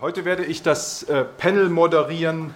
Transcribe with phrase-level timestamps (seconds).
[0.00, 2.52] Heute werde ich das äh, Panel moderieren,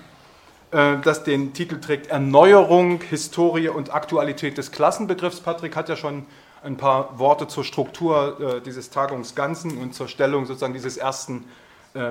[0.73, 5.41] äh, das den Titel trägt Erneuerung, Historie und Aktualität des Klassenbegriffs.
[5.41, 6.27] Patrick hat ja schon
[6.65, 11.45] ein paar Worte zur Struktur äh, dieses Tagungsganzen und zur Stellung sozusagen dieses ersten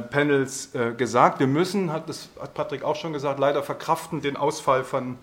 [0.10, 1.40] Panels gesagt.
[1.40, 5.18] Wir müssen, das hat Patrick auch schon gesagt, leider verkraften den Ausfall von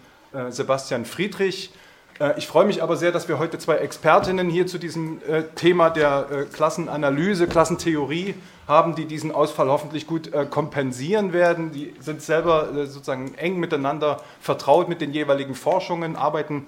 [0.48, 1.72] Sebastian Friedrich.
[2.20, 5.44] Äh, ich freue mich aber sehr, dass wir heute zwei Expertinnen hier zu diesem äh,
[5.54, 8.34] Thema der äh, Klassenanalyse, Klassentheorie
[8.66, 11.70] haben, die diesen Ausfall hoffentlich gut kompensieren werden.
[11.72, 16.66] Die sind selber sozusagen eng miteinander vertraut mit den jeweiligen Forschungen, arbeiten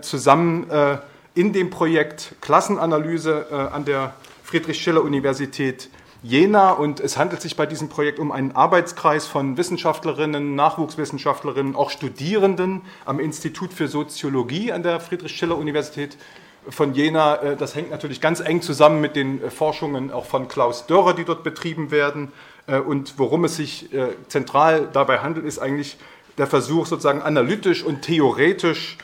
[0.00, 0.66] zusammen
[1.36, 5.88] in dem Projekt Klassenanalyse an der Friedrich-Schiller-Universität
[6.22, 11.90] Jena und es handelt sich bei diesem Projekt um einen Arbeitskreis von Wissenschaftlerinnen, Nachwuchswissenschaftlerinnen, auch
[11.90, 16.16] Studierenden am Institut für Soziologie an der Friedrich-Schiller-Universität
[16.68, 17.36] von Jena.
[17.36, 21.14] Äh, das hängt natürlich ganz eng zusammen mit den äh, Forschungen auch von Klaus Dörrer,
[21.14, 22.32] die dort betrieben werden.
[22.66, 23.90] Äh, und worum es sich
[24.28, 25.98] zentral dabei handelt, ist eigentlich
[26.38, 28.98] der Versuch, sozusagen analytisch und theoretisch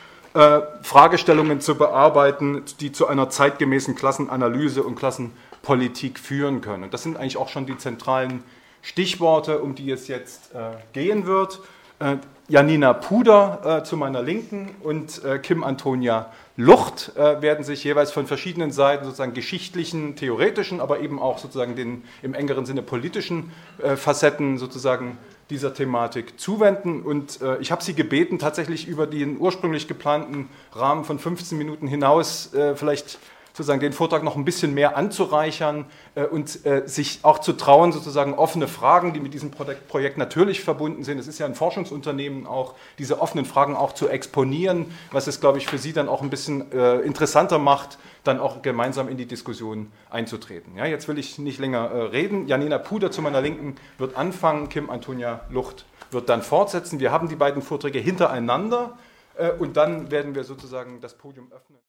[0.81, 5.31] Fragestellungen zu bearbeiten, die zu einer zeitgemäßen Klassenanalyse und Klassen
[5.63, 6.83] Politik führen können.
[6.83, 8.43] Und das sind eigentlich auch schon die zentralen
[8.83, 11.61] Stichworte, um die es jetzt äh, gehen wird.
[11.99, 12.17] Äh,
[12.49, 18.11] Janina Puder äh, zu meiner Linken und äh, Kim Antonia Lucht äh, werden sich jeweils
[18.11, 23.53] von verschiedenen Seiten sozusagen geschichtlichen, theoretischen, aber eben auch sozusagen den im engeren Sinne politischen
[23.81, 25.17] äh, Facetten sozusagen
[25.49, 27.01] dieser Thematik zuwenden.
[27.03, 32.51] Und ich habe Sie gebeten, tatsächlich über den ursprünglich geplanten Rahmen von 15 Minuten hinaus
[32.75, 33.19] vielleicht
[33.53, 37.91] sozusagen den Vortrag noch ein bisschen mehr anzureichern äh, und äh, sich auch zu trauen,
[37.91, 41.19] sozusagen offene Fragen, die mit diesem Projekt natürlich verbunden sind.
[41.19, 45.59] Es ist ja ein Forschungsunternehmen auch, diese offenen Fragen auch zu exponieren, was es, glaube
[45.59, 49.27] ich, für Sie dann auch ein bisschen äh, interessanter macht, dann auch gemeinsam in die
[49.27, 50.75] Diskussion einzutreten.
[50.75, 52.47] Ja, jetzt will ich nicht länger äh, reden.
[52.47, 56.99] Janina Puder zu meiner Linken wird anfangen, Kim Antonia Lucht wird dann fortsetzen.
[56.99, 58.97] Wir haben die beiden Vorträge hintereinander
[59.35, 61.79] äh, und dann werden wir sozusagen das Podium öffnen.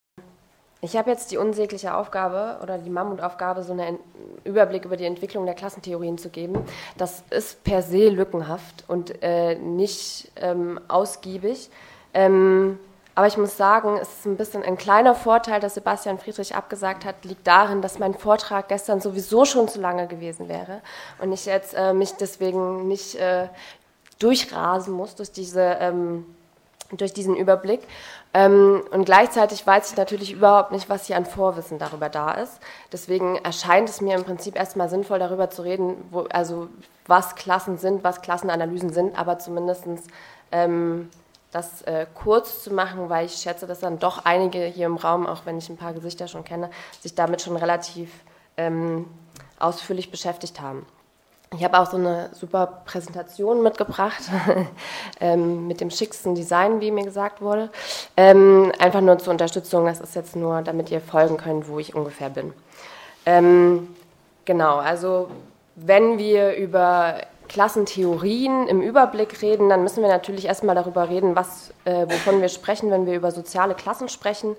[0.85, 3.99] Ich habe jetzt die unsägliche Aufgabe oder die Mammutaufgabe, so einen
[4.45, 6.63] Überblick über die Entwicklung der Klassentheorien zu geben.
[6.99, 11.71] Das ist per se lückenhaft und äh, nicht ähm, ausgiebig.
[12.13, 12.79] Ähm,
[13.15, 17.07] aber ich muss sagen, es ist ein bisschen ein kleiner Vorteil, dass Sebastian Friedrich abgesagt
[17.07, 20.83] hat, liegt darin, dass mein Vortrag gestern sowieso schon zu lange gewesen wäre
[21.19, 23.49] und ich jetzt äh, mich deswegen nicht äh,
[24.19, 26.27] durchrasen muss durch diese ähm,
[26.93, 27.81] durch diesen Überblick.
[28.37, 32.59] Ähm, und gleichzeitig weiß ich natürlich überhaupt nicht, was hier an Vorwissen darüber da ist.
[32.93, 36.69] Deswegen erscheint es mir im Prinzip erstmal sinnvoll, darüber zu reden, wo, also
[37.07, 39.85] was Klassen sind, was Klassenanalysen sind, aber zumindest
[40.51, 41.11] ähm,
[41.53, 45.27] das äh, kurz zu machen, weil ich schätze, dass dann doch einige hier im Raum,
[45.27, 46.71] auch wenn ich ein paar Gesichter schon kenne,
[47.01, 48.11] sich damit schon relativ
[48.57, 49.07] ähm,
[49.61, 50.85] ausführlich beschäftigt haben.
[51.57, 54.23] Ich habe auch so eine super Präsentation mitgebracht,
[55.21, 57.71] ähm, mit dem schicksten Design, wie mir gesagt wurde.
[58.17, 61.95] Ähm, einfach nur zur Unterstützung, das ist jetzt nur, damit ihr folgen könnt, wo ich
[61.95, 62.53] ungefähr bin.
[63.27, 63.89] Ähm,
[64.45, 65.29] genau, also
[65.77, 67.17] wenn wir über
[67.49, 72.49] Klassentheorien im Überblick reden, dann müssen wir natürlich erstmal darüber reden, was, äh, wovon wir
[72.49, 74.57] sprechen, wenn wir über soziale Klassen sprechen.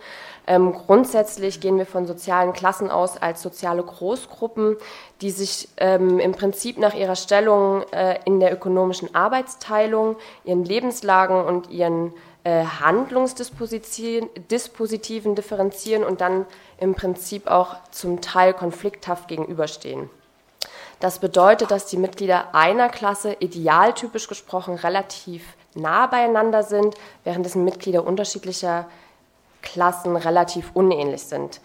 [0.47, 4.77] Ähm, grundsätzlich gehen wir von sozialen Klassen aus als soziale Großgruppen,
[5.21, 11.43] die sich ähm, im Prinzip nach ihrer Stellung äh, in der ökonomischen Arbeitsteilung, ihren Lebenslagen
[11.43, 12.13] und ihren
[12.43, 16.45] äh, Handlungsdispositiven differenzieren und dann
[16.77, 20.11] im Prinzip auch zum Teil konflikthaft gegenüberstehen.
[20.99, 25.43] Das bedeutet, dass die Mitglieder einer Klasse idealtypisch gesprochen relativ
[25.75, 28.87] nah beieinander sind, währenddessen Mitglieder unterschiedlicher
[29.61, 31.59] Klassen relativ unähnlich sind.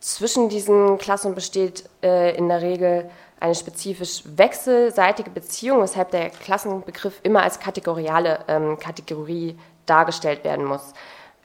[0.00, 7.20] Zwischen diesen Klassen besteht äh, in der Regel eine spezifisch wechselseitige Beziehung, weshalb der Klassenbegriff
[7.22, 10.92] immer als kategoriale ähm, Kategorie dargestellt werden muss.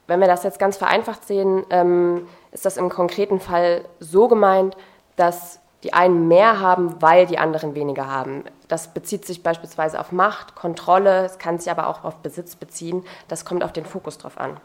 [0.08, 4.78] Wenn wir das jetzt ganz vereinfacht sehen, ähm, ist das im konkreten Fall so gemeint,
[5.16, 8.44] dass die einen mehr haben, weil die anderen weniger haben.
[8.68, 13.06] Das bezieht sich beispielsweise auf Macht, Kontrolle, es kann sich aber auch auf Besitz beziehen.
[13.28, 14.58] Das kommt auf den Fokus drauf an.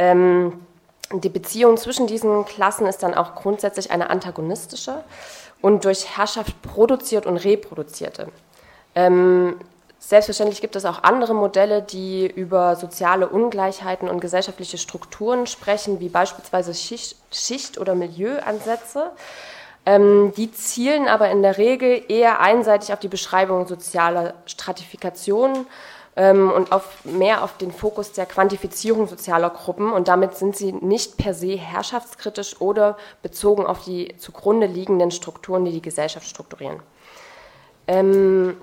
[0.00, 0.66] Ähm,
[1.12, 5.04] die Beziehung zwischen diesen Klassen ist dann auch grundsätzlich eine antagonistische
[5.62, 8.26] und durch Herrschaft produziert und reproduzierte.
[8.96, 9.54] Ähm,
[10.00, 16.08] selbstverständlich gibt es auch andere Modelle, die über soziale Ungleichheiten und gesellschaftliche Strukturen sprechen, wie
[16.08, 19.12] beispielsweise Schicht-, Schicht oder Milieuansätze.
[19.86, 25.66] Ähm, die zielen aber in der Regel eher einseitig auf die Beschreibung sozialer Stratifikationen
[26.16, 29.92] ähm, und auf, mehr auf den Fokus der Quantifizierung sozialer Gruppen.
[29.92, 35.64] Und damit sind sie nicht per se herrschaftskritisch oder bezogen auf die zugrunde liegenden Strukturen,
[35.64, 36.80] die die Gesellschaft strukturieren.
[37.86, 38.56] Ähm,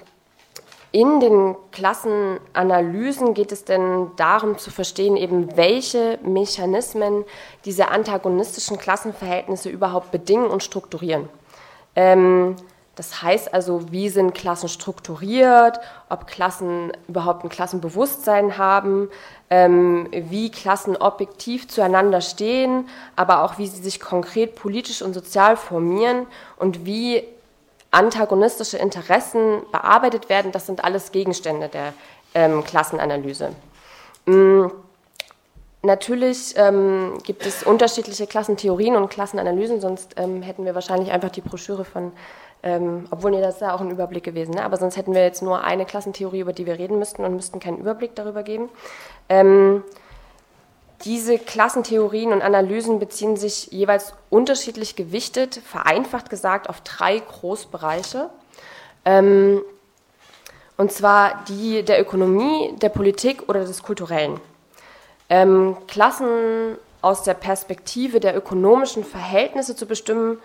[0.98, 7.24] in den Klassenanalysen geht es denn darum zu verstehen, eben welche Mechanismen
[7.66, 11.30] diese antagonistischen Klassenverhältnisse überhaupt bedingen und strukturieren.
[11.96, 12.56] Ähm,
[12.96, 15.80] das heißt also, wie sind Klassen strukturiert,
[16.10, 19.10] ob Klassen überhaupt ein Klassenbewusstsein haben,
[19.52, 25.58] ähm, wie Klassen objektiv zueinander stehen, aber auch wie sie sich konkret politisch und sozial
[25.58, 26.26] formieren
[26.58, 27.24] und wie
[27.92, 30.52] antagonistische Interessen bearbeitet werden.
[30.52, 31.94] Das sind alles Gegenstände der
[32.34, 33.50] ähm, Klassenanalyse.
[34.26, 34.72] Mhm.
[35.84, 41.42] Natürlich ähm, gibt es unterschiedliche Klassentheorien und Klassenanalysen, sonst ähm, hätten wir wahrscheinlich einfach die
[41.42, 42.12] Broschüre von
[42.64, 44.56] ähm, obwohl, nee, das ist ja auch ein Überblick gewesen.
[44.56, 44.64] Ne?
[44.64, 47.60] Aber sonst hätten wir jetzt nur eine Klassentheorie, über die wir reden müssten und müssten
[47.60, 48.70] keinen Überblick darüber geben.
[51.06, 58.30] Diese Klassentheorien und Analysen beziehen sich jeweils unterschiedlich gewichtet, vereinfacht gesagt, auf drei Großbereiche.
[59.06, 59.62] Ähm,
[60.76, 64.40] und zwar die der Ökonomie, der Politik oder des Kulturellen.
[65.30, 70.40] Ähm, Klassen aus der Perspektive der ökonomischen Verhältnisse zu bestimmen,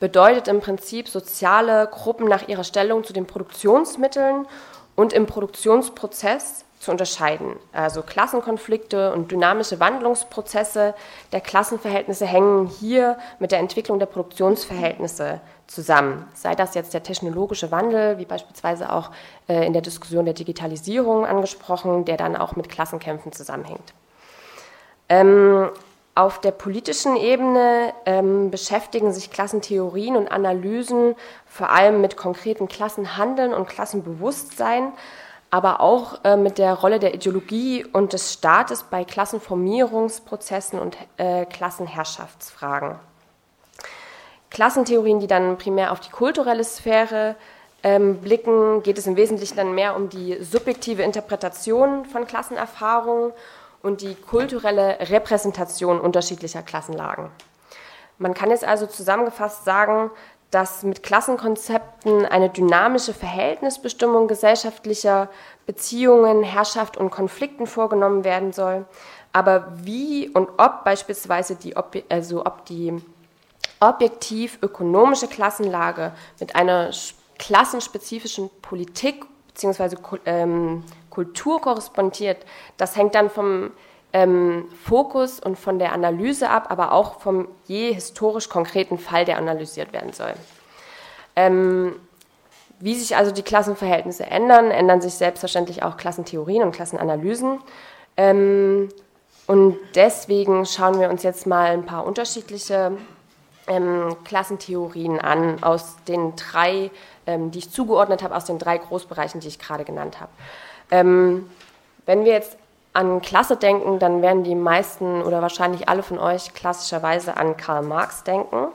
[0.00, 4.46] bedeutet im Prinzip soziale Gruppen nach ihrer Stellung zu den Produktionsmitteln
[4.94, 7.56] und im Produktionsprozess zu unterscheiden.
[7.72, 10.94] Also Klassenkonflikte und dynamische Wandlungsprozesse
[11.32, 16.26] der Klassenverhältnisse hängen hier mit der Entwicklung der Produktionsverhältnisse zusammen.
[16.34, 19.10] Sei das jetzt der technologische Wandel, wie beispielsweise auch
[19.48, 23.92] äh, in der Diskussion der Digitalisierung angesprochen, der dann auch mit Klassenkämpfen zusammenhängt.
[25.08, 25.70] Ähm,
[26.14, 31.14] auf der politischen Ebene ähm, beschäftigen sich Klassentheorien und Analysen
[31.46, 34.92] vor allem mit konkreten Klassenhandeln und Klassenbewusstsein,
[35.50, 41.46] aber auch äh, mit der Rolle der Ideologie und des Staates bei Klassenformierungsprozessen und äh,
[41.46, 42.96] Klassenherrschaftsfragen.
[44.50, 47.36] Klassentheorien, die dann primär auf die kulturelle Sphäre
[47.82, 53.32] ähm, blicken, geht es im Wesentlichen dann mehr um die subjektive Interpretation von Klassenerfahrungen
[53.82, 57.30] und die kulturelle Repräsentation unterschiedlicher Klassenlagen.
[58.18, 60.10] Man kann jetzt also zusammengefasst sagen,
[60.50, 65.28] dass mit Klassenkonzepten eine dynamische Verhältnisbestimmung gesellschaftlicher
[65.66, 68.86] Beziehungen, Herrschaft und Konflikten vorgenommen werden soll.
[69.32, 71.74] Aber wie und ob beispielsweise die,
[72.08, 72.94] also ob die
[73.80, 76.90] objektiv ökonomische Klassenlage mit einer
[77.38, 79.96] klassenspezifischen Politik bzw.
[80.24, 82.44] Ähm, Kultur korrespondiert,
[82.76, 83.70] das hängt dann vom
[84.12, 89.36] ähm, Fokus und von der Analyse ab, aber auch vom je historisch konkreten Fall, der
[89.36, 90.32] analysiert werden soll.
[91.36, 91.94] Ähm,
[92.80, 97.60] wie sich also die Klassenverhältnisse ändern, ändern sich selbstverständlich auch Klassentheorien und Klassenanalysen.
[98.16, 98.88] Ähm,
[99.46, 102.96] und deswegen schauen wir uns jetzt mal ein paar unterschiedliche
[103.66, 106.90] ähm, Klassentheorien an aus den drei,
[107.26, 110.30] ähm, die ich zugeordnet habe, aus den drei Großbereichen, die ich gerade genannt habe.
[110.90, 111.50] Ähm,
[112.06, 112.56] wenn wir jetzt
[112.92, 117.82] an Klasse denken, dann werden die meisten oder wahrscheinlich alle von euch klassischerweise an Karl
[117.82, 118.68] Marx denken.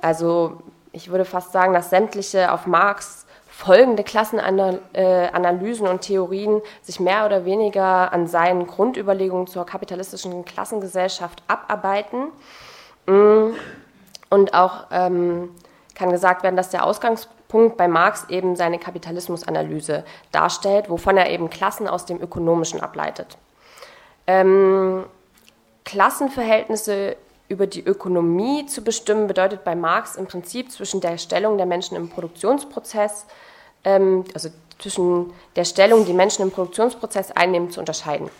[0.00, 0.58] Also
[0.92, 7.44] ich würde fast sagen, dass sämtliche auf Marx folgende Klassenanalysen und Theorien sich mehr oder
[7.44, 12.28] weniger an seinen Grundüberlegungen zur kapitalistischen Klassengesellschaft abarbeiten.
[13.06, 13.50] Mm,
[14.30, 15.50] und auch ähm,
[15.94, 21.30] kann gesagt werden, dass der Ausgangspunkt Punkt bei Marx eben seine Kapitalismusanalyse darstellt, wovon er
[21.30, 23.36] eben Klassen aus dem Ökonomischen ableitet.
[24.30, 25.06] Ähm,
[25.84, 27.16] Klassenverhältnisse
[27.48, 31.96] über die Ökonomie zu bestimmen, bedeutet bei Marx im Prinzip zwischen der Stellung der Menschen
[31.96, 33.26] im Produktionsprozess,
[33.82, 38.30] ähm, also zwischen der Stellung, die Menschen im Produktionsprozess einnehmen, zu unterscheiden.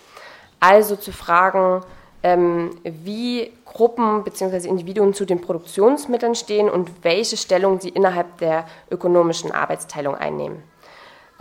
[0.61, 1.83] Also zu fragen,
[2.23, 4.69] ähm, wie Gruppen bzw.
[4.69, 10.63] Individuen zu den Produktionsmitteln stehen und welche Stellung sie innerhalb der ökonomischen Arbeitsteilung einnehmen.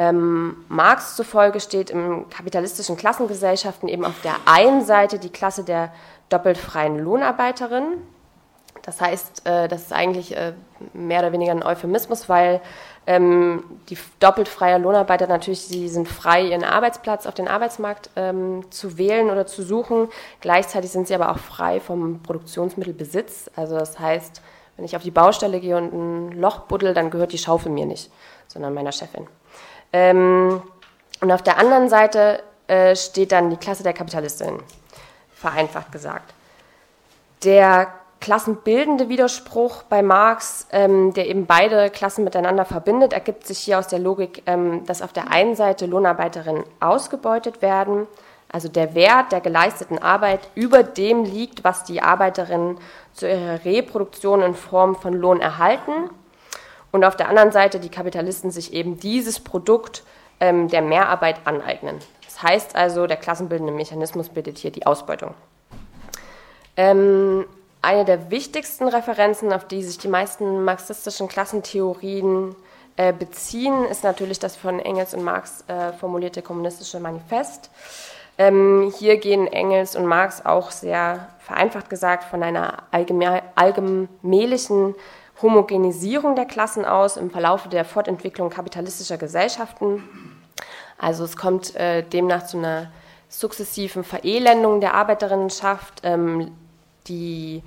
[0.00, 5.92] Ähm, Marx zufolge steht im kapitalistischen Klassengesellschaften eben auf der einen Seite die Klasse der
[6.30, 7.98] doppelt freien Lohnarbeiterin,
[8.82, 10.54] das heißt, äh, das ist eigentlich äh,
[10.94, 12.62] mehr oder weniger ein Euphemismus, weil
[13.06, 18.64] ähm, die doppelt freie Lohnarbeiter natürlich, sie sind frei, ihren Arbeitsplatz auf den Arbeitsmarkt ähm,
[18.70, 20.08] zu wählen oder zu suchen.
[20.40, 23.50] Gleichzeitig sind sie aber auch frei vom Produktionsmittelbesitz.
[23.54, 24.40] Also das heißt,
[24.76, 27.84] wenn ich auf die Baustelle gehe und ein Loch buddel, dann gehört die Schaufel mir
[27.84, 28.10] nicht,
[28.48, 29.26] sondern meiner Chefin.
[29.92, 30.62] Ähm,
[31.20, 34.62] und auf der anderen Seite äh, steht dann die Klasse der Kapitalistin,
[35.34, 36.34] vereinfacht gesagt.
[37.44, 37.88] Der
[38.20, 43.88] klassenbildende Widerspruch bei Marx, ähm, der eben beide Klassen miteinander verbindet, ergibt sich hier aus
[43.88, 48.06] der Logik, ähm, dass auf der einen Seite Lohnarbeiterinnen ausgebeutet werden,
[48.52, 52.78] also der Wert der geleisteten Arbeit über dem liegt, was die Arbeiterinnen
[53.14, 56.10] zu ihrer Reproduktion in Form von Lohn erhalten.
[56.92, 60.02] Und auf der anderen Seite die Kapitalisten sich eben dieses Produkt
[60.40, 61.98] ähm, der Mehrarbeit aneignen.
[62.24, 65.34] Das heißt also, der klassenbildende Mechanismus bildet hier die Ausbeutung.
[66.76, 67.44] Ähm,
[67.82, 72.54] eine der wichtigsten Referenzen, auf die sich die meisten marxistischen Klassentheorien
[72.96, 77.70] äh, beziehen, ist natürlich das von Engels und Marx äh, formulierte kommunistische Manifest.
[78.38, 84.08] Ähm, hier gehen Engels und Marx auch sehr vereinfacht gesagt von einer allgemeinen
[85.42, 90.02] Homogenisierung der Klassen aus im Verlauf der Fortentwicklung kapitalistischer Gesellschaften.
[90.98, 92.90] Also es kommt äh, demnach zu einer
[93.28, 96.00] sukzessiven Verelendung der Arbeiterinnenschaft.
[96.02, 96.50] Ähm,
[97.06, 97.62] die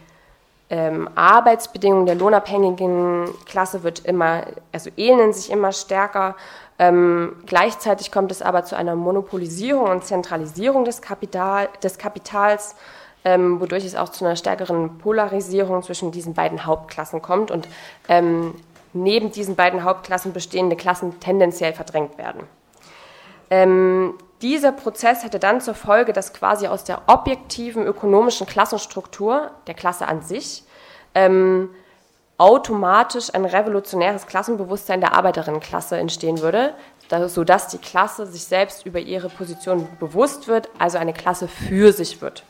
[0.69, 6.35] ähm, Arbeitsbedingungen der lohnabhängigen Klasse wird immer, also ähneln sich immer stärker.
[6.79, 12.75] Ähm, gleichzeitig kommt es aber zu einer Monopolisierung und Zentralisierung des, Kapital, des Kapitals,
[13.25, 17.67] ähm, wodurch es auch zu einer stärkeren Polarisierung zwischen diesen beiden Hauptklassen kommt und
[18.09, 18.55] ähm,
[18.93, 22.43] neben diesen beiden Hauptklassen bestehende Klassen tendenziell verdrängt werden.
[23.49, 29.73] Ähm, dieser Prozess hätte dann zur Folge, dass quasi aus der objektiven ökonomischen Klassenstruktur der
[29.73, 30.63] Klasse an sich
[31.15, 31.69] ähm,
[32.37, 36.73] automatisch ein revolutionäres Klassenbewusstsein der Arbeiterinnenklasse entstehen würde,
[37.27, 42.21] sodass die Klasse sich selbst über ihre Position bewusst wird, also eine Klasse für sich
[42.21, 42.43] wird.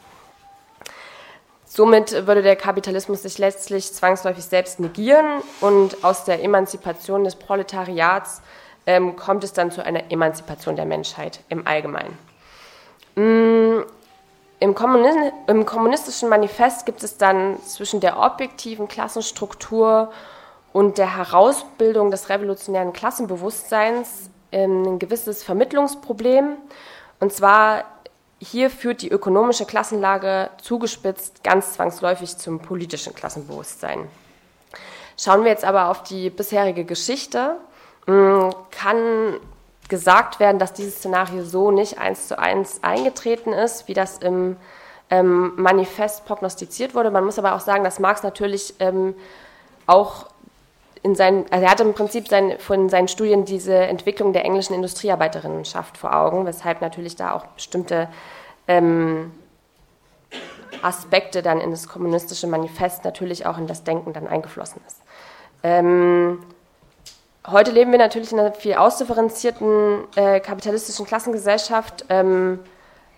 [1.75, 8.43] Somit würde der Kapitalismus sich letztlich zwangsläufig selbst negieren und aus der Emanzipation des Proletariats
[8.85, 12.15] ähm, kommt es dann zu einer Emanzipation der Menschheit im Allgemeinen.
[13.15, 13.81] Mm,
[14.59, 14.75] Im,
[15.47, 20.11] Im kommunistischen Manifest gibt es dann zwischen der objektiven Klassenstruktur
[20.73, 26.55] und der Herausbildung des revolutionären Klassenbewusstseins ähm, ein gewisses Vermittlungsproblem.
[27.19, 27.85] Und zwar
[28.43, 34.07] hier führt die ökonomische Klassenlage zugespitzt ganz zwangsläufig zum politischen Klassenbewusstsein.
[35.17, 37.57] Schauen wir jetzt aber auf die bisherige Geschichte,
[38.05, 39.39] Mm, kann
[39.87, 44.57] gesagt werden, dass dieses Szenario so nicht eins zu eins eingetreten ist, wie das im
[45.09, 47.11] ähm, Manifest prognostiziert wurde.
[47.11, 49.15] Man muss aber auch sagen, dass Marx natürlich ähm,
[49.85, 50.27] auch
[51.03, 54.73] in seinen, also er hatte im Prinzip sein, von seinen Studien diese Entwicklung der englischen
[54.73, 58.09] Industriearbeiterinnenschaft vor Augen, weshalb natürlich da auch bestimmte
[58.67, 59.31] ähm,
[60.81, 65.01] Aspekte dann in das kommunistische Manifest natürlich auch in das Denken dann eingeflossen ist.
[65.61, 66.39] Ähm,
[67.45, 72.05] Heute leben wir natürlich in einer viel ausdifferenzierten äh, kapitalistischen Klassengesellschaft.
[72.07, 72.59] Ähm,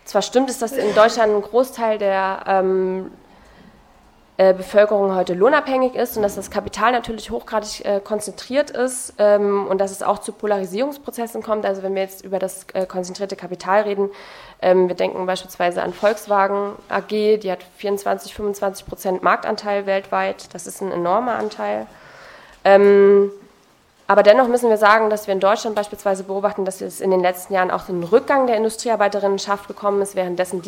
[0.04, 3.25] zwar stimmt es, dass in Deutschland ein Großteil der ähm, äh,
[4.52, 9.78] Bevölkerung heute lohnabhängig ist und dass das Kapital natürlich hochgradig äh, konzentriert ist ähm, und
[9.78, 11.64] dass es auch zu Polarisierungsprozessen kommt.
[11.64, 14.10] Also wenn wir jetzt über das äh, konzentrierte Kapital reden,
[14.60, 20.52] ähm, wir denken beispielsweise an Volkswagen AG, die hat 24, 25 Prozent Marktanteil weltweit.
[20.52, 21.86] Das ist ein enormer Anteil.
[22.64, 23.30] Ähm,
[24.08, 27.20] aber dennoch müssen wir sagen, dass wir in Deutschland beispielsweise beobachten, dass es in den
[27.20, 30.62] letzten Jahren auch einen Rückgang der Industriearbeiterinnenschaft gekommen ist, währenddessen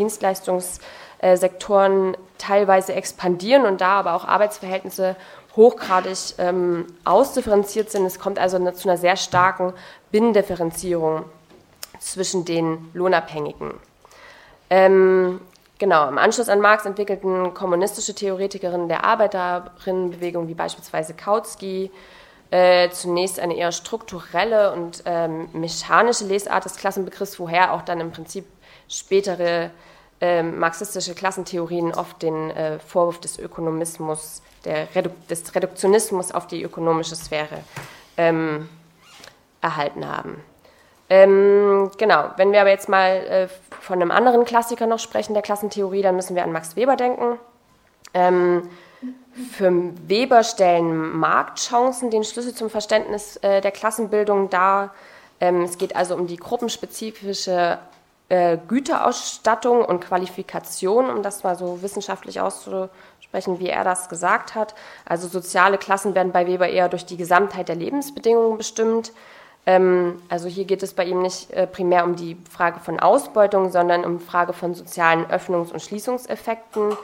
[1.21, 5.17] Dienstleistungssektoren teilweise expandieren und da aber auch Arbeitsverhältnisse
[5.57, 8.07] hochgradig ähm, ausdifferenziert sind.
[8.07, 9.73] Es kommt also zu einer sehr starken
[10.13, 11.25] Binnendifferenzierung
[11.99, 13.75] zwischen den Lohnabhängigen.
[14.71, 15.41] Ähm,
[15.79, 21.91] genau, im Anschluss an Marx entwickelten kommunistische Theoretikerinnen der Arbeiterinnenbewegung wie beispielsweise Kautsky,
[22.51, 28.13] äh, zunächst eine eher strukturelle und ähm, mechanische Lesart des Klassenbegriffs, woher auch dann im
[28.13, 28.47] Prinzip
[28.89, 29.71] spätere
[30.21, 34.43] äh, marxistische Klassentheorien oft den äh, Vorwurf des Ökonomismus,
[34.95, 37.61] Redu des Reduktionismus auf die ökonomische Sphäre
[38.17, 38.69] ähm,
[39.61, 40.43] erhalten haben.
[41.11, 43.49] Ähm, genau, wenn wir aber jetzt mal äh,
[43.81, 47.39] von einem anderen Klassiker noch sprechen, der Klassentheorie, dann müssen wir an Max Weber denken.
[48.13, 48.69] Ähm,
[49.53, 49.73] für
[50.07, 54.93] Weber stellen Marktchancen den Schlüssel zum Verständnis äh, der Klassenbildung dar.
[55.41, 57.79] Ähm, es geht also um die gruppenspezifische
[58.29, 64.75] äh, Güterausstattung und Qualifikation, um das mal so wissenschaftlich auszusprechen, wie er das gesagt hat.
[65.07, 69.13] Also soziale Klassen werden bei Weber eher durch die Gesamtheit der Lebensbedingungen bestimmt.
[69.65, 73.71] Ähm, also hier geht es bei ihm nicht äh, primär um die Frage von Ausbeutung,
[73.71, 76.97] sondern um Frage von sozialen Öffnungs- und Schließungseffekten,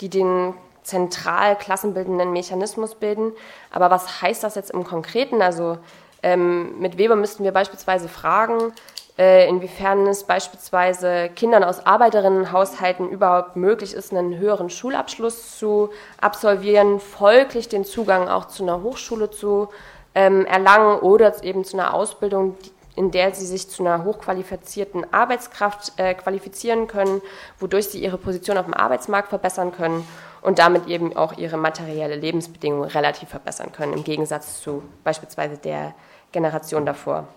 [0.00, 0.54] die den
[0.84, 3.32] zentral klassenbildenden Mechanismus bilden.
[3.70, 5.42] Aber was heißt das jetzt im Konkreten?
[5.42, 5.78] Also
[6.22, 8.72] ähm, mit Weber müssten wir beispielsweise fragen,
[9.18, 17.68] inwiefern es beispielsweise Kindern aus Arbeiterinnenhaushalten überhaupt möglich ist, einen höheren Schulabschluss zu absolvieren, folglich
[17.68, 19.68] den Zugang auch zu einer Hochschule zu
[20.14, 22.56] ähm, erlangen oder eben zu einer Ausbildung,
[22.94, 27.22] in der sie sich zu einer hochqualifizierten Arbeitskraft äh, qualifizieren können,
[27.58, 30.06] wodurch sie ihre Position auf dem Arbeitsmarkt verbessern können
[30.42, 35.94] und damit eben auch ihre materielle Lebensbedingungen relativ verbessern können, im Gegensatz zu beispielsweise der
[36.32, 37.28] Generation davor.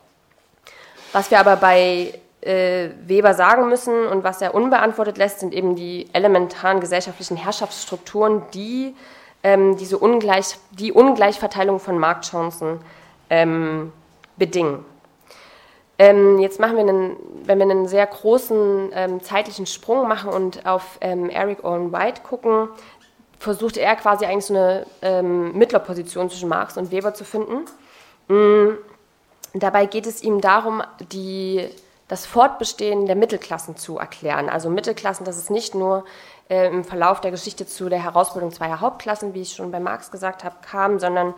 [1.13, 5.75] Was wir aber bei äh, Weber sagen müssen und was er unbeantwortet lässt, sind eben
[5.75, 8.96] die elementaren gesellschaftlichen Herrschaftsstrukturen, die
[9.44, 12.80] ähm, diese Ungleich, die Ungleichverteilung von Marktchancen
[13.30, 13.91] ähm,
[14.38, 14.86] bedingen.
[16.00, 20.65] Ähm, jetzt machen wir einen, wenn wir einen sehr großen ähm, zeitlichen Sprung machen und
[20.65, 22.70] auf ähm, Eric Owen White gucken,
[23.38, 27.65] versucht er quasi eigentlich so eine ähm, Mittlerposition zwischen Marx und Weber zu finden.
[28.27, 28.77] Mhm.
[29.53, 30.81] Dabei geht es ihm darum,
[31.12, 31.67] die,
[32.08, 34.50] das Fortbestehen der Mittelklassen zu erklären.
[34.50, 36.05] Also Mittelklassen, das ist nicht nur
[36.50, 40.12] äh, im Verlauf der Geschichte zu der Herausbildung zweier Hauptklassen, wie ich schon bei Marx
[40.12, 41.34] gesagt habe, kam, sondern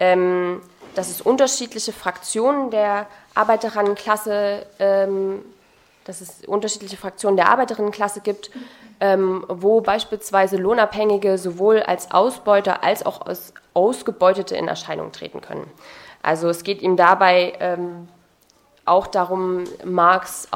[0.00, 0.60] ähm,
[0.94, 5.44] dass es unterschiedliche Fraktionen der Arbeiterinnenklasse, ähm,
[6.04, 8.50] dass es unterschiedliche Fraktionen der Arbeiterinnenklasse gibt,
[9.00, 15.70] ähm, wo beispielsweise Lohnabhängige sowohl als Ausbeuter als auch als Ausgebeutete in Erscheinung treten können.
[16.22, 18.08] Also es geht ihm dabei ähm,
[18.84, 20.48] auch darum, Marx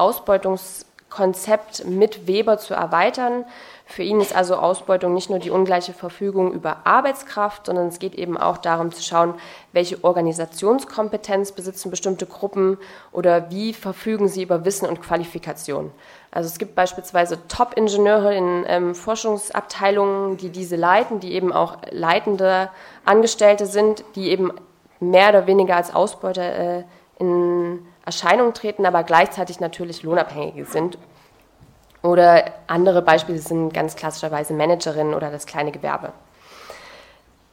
[1.09, 3.45] Ausbeutungskonzept mit Weber zu erweitern,
[3.89, 8.15] für ihn ist also Ausbeutung nicht nur die ungleiche Verfügung über Arbeitskraft, sondern es geht
[8.15, 9.35] eben auch darum zu schauen,
[9.71, 12.77] welche Organisationskompetenz besitzen bestimmte Gruppen
[13.13, 15.91] oder wie verfügen sie über Wissen und Qualifikation.
[16.31, 22.69] Also es gibt beispielsweise Top-Ingenieure in ähm, Forschungsabteilungen, die diese leiten, die eben auch leitende
[23.05, 24.51] Angestellte sind, die eben
[24.99, 26.83] mehr oder weniger als Ausbeuter äh,
[27.19, 30.97] in Erscheinung treten, aber gleichzeitig natürlich Lohnabhängige sind
[32.01, 36.13] oder andere Beispiele sind ganz klassischerweise Managerinnen oder das kleine Gewerbe.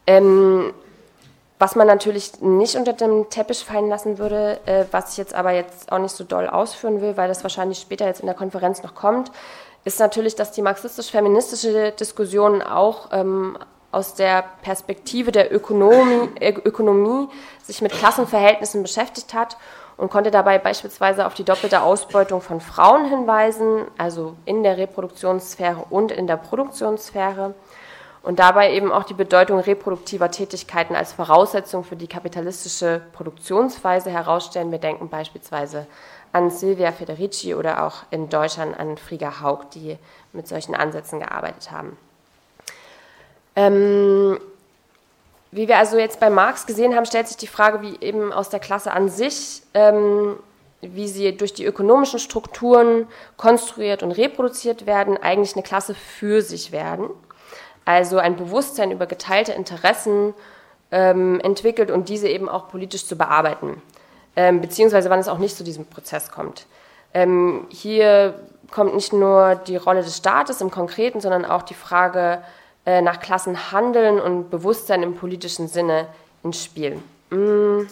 [0.06, 0.72] Ähm,
[1.58, 5.50] was man natürlich nicht unter dem Teppich fallen lassen würde, äh, was ich jetzt aber
[5.52, 8.82] jetzt auch nicht so doll ausführen will, weil das wahrscheinlich später jetzt in der Konferenz
[8.82, 9.32] noch kommt,
[9.84, 13.58] ist natürlich, dass die marxistisch-feministische Diskussion auch ähm,
[13.90, 17.28] aus der Perspektive der Ökonomie, Ökonomie
[17.62, 19.56] sich mit Klassenverhältnissen beschäftigt hat
[19.96, 25.84] und konnte dabei beispielsweise auf die doppelte Ausbeutung von Frauen hinweisen, also in der Reproduktionssphäre
[25.90, 27.54] und in der Produktionssphäre
[28.24, 34.72] und dabei eben auch die Bedeutung reproduktiver Tätigkeiten als Voraussetzung für die kapitalistische Produktionsweise herausstellen.
[34.72, 35.86] Wir denken beispielsweise
[36.32, 39.98] an Silvia Federici oder auch in Deutschland an Frieger Haug, die
[40.32, 41.96] mit solchen Ansätzen gearbeitet haben.
[43.56, 44.40] Ähm,
[45.54, 48.48] wie wir also jetzt bei Marx gesehen haben, stellt sich die Frage, wie eben aus
[48.48, 50.36] der Klasse an sich, ähm,
[50.80, 56.72] wie sie durch die ökonomischen Strukturen konstruiert und reproduziert werden, eigentlich eine Klasse für sich
[56.72, 57.08] werden.
[57.84, 60.34] Also ein Bewusstsein über geteilte Interessen
[60.90, 63.80] ähm, entwickelt und diese eben auch politisch zu bearbeiten,
[64.34, 66.66] ähm, beziehungsweise wann es auch nicht zu diesem Prozess kommt.
[67.12, 68.34] Ähm, hier
[68.72, 72.42] kommt nicht nur die Rolle des Staates im Konkreten, sondern auch die Frage,
[72.86, 76.06] äh, nach Klassenhandeln und Bewusstsein im politischen Sinne
[76.42, 77.00] ins Spiel.
[77.30, 77.86] Mm.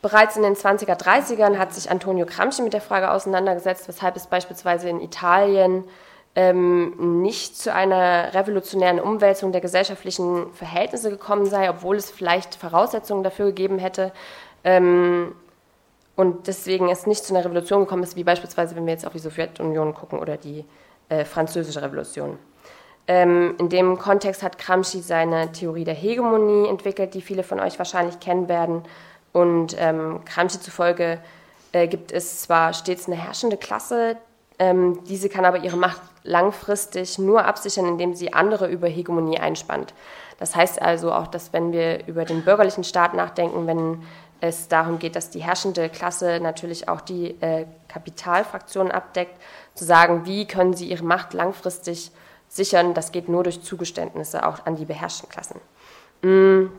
[0.00, 4.26] Bereits in den 20er, 30ern hat sich Antonio Gramsci mit der Frage auseinandergesetzt, weshalb es
[4.26, 5.84] beispielsweise in Italien
[6.34, 13.22] ähm, nicht zu einer revolutionären Umwälzung der gesellschaftlichen Verhältnisse gekommen sei, obwohl es vielleicht Voraussetzungen
[13.22, 14.12] dafür gegeben hätte.
[14.64, 15.34] Ähm,
[16.16, 19.12] und deswegen es nicht zu einer Revolution gekommen ist, wie beispielsweise, wenn wir jetzt auf
[19.12, 20.64] die Sowjetunion gucken oder die
[21.08, 22.38] äh, französische Revolution.
[23.08, 27.78] Ähm, in dem Kontext hat Gramsci seine Theorie der Hegemonie entwickelt, die viele von euch
[27.78, 28.82] wahrscheinlich kennen werden.
[29.32, 31.18] Und ähm, Gramsci zufolge
[31.72, 34.16] äh, gibt es zwar stets eine herrschende Klasse,
[34.62, 39.92] ähm, diese kann aber ihre Macht langfristig nur absichern, indem sie andere über Hegemonie einspannt.
[40.38, 44.02] Das heißt also auch, dass wenn wir über den bürgerlichen Staat nachdenken, wenn
[44.40, 49.36] es darum geht, dass die herrschende Klasse natürlich auch die äh, Kapitalfraktionen abdeckt,
[49.74, 52.12] zu sagen, wie können sie ihre Macht langfristig
[52.52, 52.94] sichern.
[52.94, 55.60] Das geht nur durch Zugeständnisse auch an die beherrschten Klassen.
[56.22, 56.70] Mm,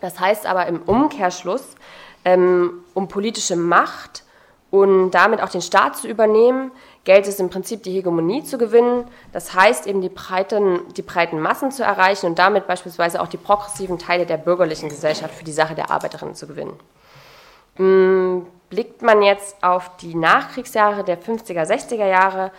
[0.00, 1.74] das heißt aber im Umkehrschluss,
[2.24, 4.24] ähm, um politische Macht
[4.70, 6.70] und damit auch den Staat zu übernehmen,
[7.04, 9.04] gilt es im Prinzip die Hegemonie zu gewinnen.
[9.32, 13.36] Das heißt eben die breiten, die breiten Massen zu erreichen und damit beispielsweise auch die
[13.36, 16.78] progressiven Teile der bürgerlichen Gesellschaft für die Sache der Arbeiterinnen zu gewinnen.
[17.78, 22.50] Mm, blickt man jetzt auf die Nachkriegsjahre der 50er, 60er Jahre,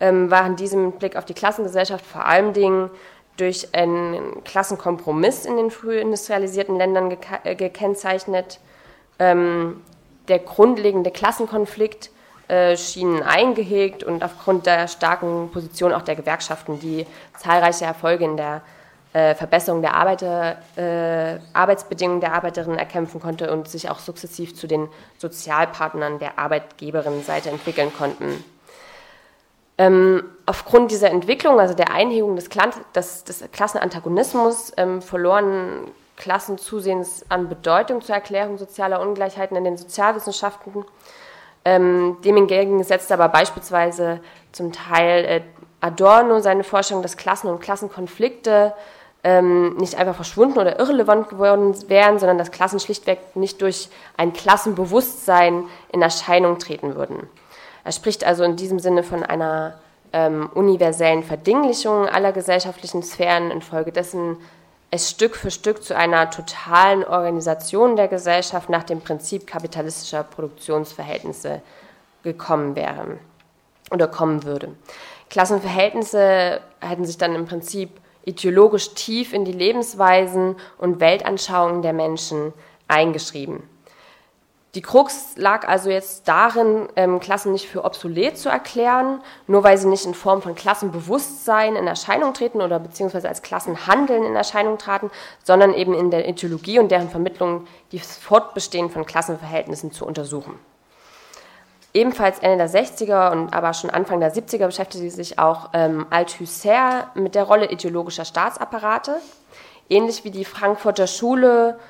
[0.00, 2.90] ähm, war in diesem Blick auf die Klassengesellschaft vor allen Dingen
[3.36, 8.58] durch einen Klassenkompromiss in den früh industrialisierten Ländern äh, gekennzeichnet.
[9.18, 9.82] Ähm,
[10.28, 12.10] der grundlegende Klassenkonflikt
[12.48, 17.06] äh, schien eingehegt und aufgrund der starken Position auch der Gewerkschaften, die
[17.38, 18.62] zahlreiche Erfolge in der
[19.12, 24.66] äh, Verbesserung der Arbeiter, äh, Arbeitsbedingungen der Arbeiterinnen erkämpfen konnte und sich auch sukzessiv zu
[24.66, 28.44] den Sozialpartnern der Arbeitgeberinnenseite entwickeln konnten.
[29.80, 36.58] Ähm, aufgrund dieser Entwicklung, also der Einhebung des, Klan des, des Klassenantagonismus, ähm, verloren Klassen
[36.58, 40.84] zusehends an Bedeutung zur Erklärung sozialer Ungleichheiten in den Sozialwissenschaften.
[41.64, 44.20] Ähm, dem hingegen setzte aber beispielsweise
[44.52, 45.40] zum Teil äh,
[45.80, 48.74] Adorno seine Vorstellung, dass Klassen und Klassenkonflikte
[49.24, 53.88] ähm, nicht einfach verschwunden oder irrelevant geworden wären, sondern dass Klassen schlichtweg nicht durch
[54.18, 57.30] ein Klassenbewusstsein in Erscheinung treten würden.
[57.84, 59.74] Er spricht also in diesem Sinne von einer
[60.12, 64.36] ähm, universellen Verdinglichung aller gesellschaftlichen Sphären, infolgedessen
[64.90, 71.62] es Stück für Stück zu einer totalen Organisation der Gesellschaft nach dem Prinzip kapitalistischer Produktionsverhältnisse
[72.24, 73.18] gekommen wäre
[73.92, 74.74] oder kommen würde.
[75.28, 77.90] Klassenverhältnisse hätten sich dann im Prinzip
[78.24, 82.52] ideologisch tief in die Lebensweisen und Weltanschauungen der Menschen
[82.88, 83.62] eingeschrieben.
[84.76, 89.76] Die Krux lag also jetzt darin, ähm, Klassen nicht für obsolet zu erklären, nur weil
[89.78, 94.78] sie nicht in Form von Klassenbewusstsein in Erscheinung treten oder beziehungsweise als Klassenhandeln in Erscheinung
[94.78, 95.10] traten,
[95.42, 100.56] sondern eben in der Ideologie und deren Vermittlung das Fortbestehen von Klassenverhältnissen zu untersuchen.
[101.92, 107.08] Ebenfalls Ende der 60er und aber schon Anfang der 70er beschäftigte sich auch ähm, Althusser
[107.14, 109.16] mit der Rolle ideologischer Staatsapparate.
[109.88, 111.80] Ähnlich wie die Frankfurter Schule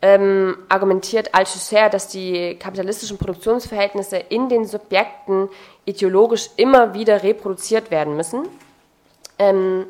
[0.00, 5.48] ähm, argumentiert Althusser, dass die kapitalistischen Produktionsverhältnisse in den Subjekten
[5.84, 8.48] ideologisch immer wieder reproduziert werden müssen.
[9.38, 9.86] Ähm,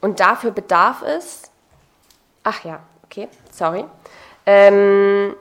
[0.00, 1.50] und dafür bedarf es,
[2.44, 3.84] ach ja, okay, sorry,
[4.46, 5.34] ähm,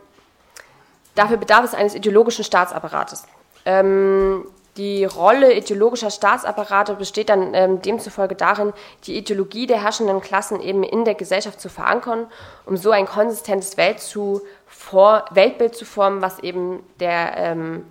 [1.16, 3.26] dafür bedarf es eines ideologischen Staatsapparates.
[3.66, 4.46] Ähm,
[4.80, 8.72] die Rolle ideologischer Staatsapparate besteht dann ähm, demzufolge darin,
[9.04, 12.28] die Ideologie der herrschenden Klassen eben in der Gesellschaft zu verankern,
[12.66, 17.86] um so ein konsistentes Welt zu vor, Weltbild zu formen, was eben der, ähm,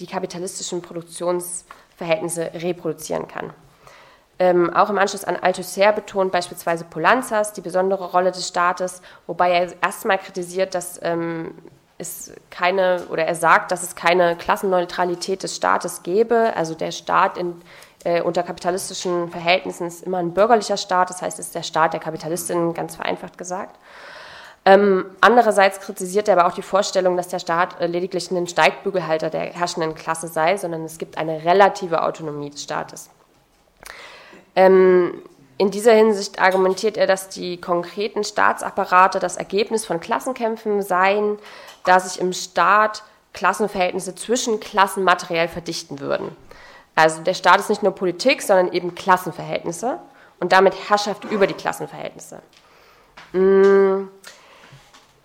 [0.00, 3.54] die kapitalistischen Produktionsverhältnisse reproduzieren kann.
[4.38, 9.50] Ähm, auch im Anschluss an Althusser betont beispielsweise Polanzas die besondere Rolle des Staates, wobei
[9.50, 11.54] er erstmal kritisiert, dass ähm,
[12.04, 16.52] es keine, oder er sagt, dass es keine Klassenneutralität des Staates gäbe.
[16.56, 17.60] Also der Staat in,
[18.04, 21.92] äh, unter kapitalistischen Verhältnissen ist immer ein bürgerlicher Staat, das heißt, es ist der Staat
[21.92, 23.76] der Kapitalistinnen, ganz vereinfacht gesagt.
[24.66, 29.28] Ähm, andererseits kritisiert er aber auch die Vorstellung, dass der Staat äh, lediglich ein Steigbügelhalter
[29.28, 33.10] der herrschenden Klasse sei, sondern es gibt eine relative Autonomie des Staates.
[34.56, 35.22] Ähm,
[35.56, 41.38] in dieser Hinsicht argumentiert er, dass die konkreten Staatsapparate das Ergebnis von Klassenkämpfen seien,
[41.84, 46.34] da sich im Staat Klassenverhältnisse zwischen Klassen materiell verdichten würden.
[46.94, 49.98] Also der Staat ist nicht nur Politik, sondern eben Klassenverhältnisse
[50.40, 52.40] und damit Herrschaft über die Klassenverhältnisse.
[53.32, 54.08] Mm.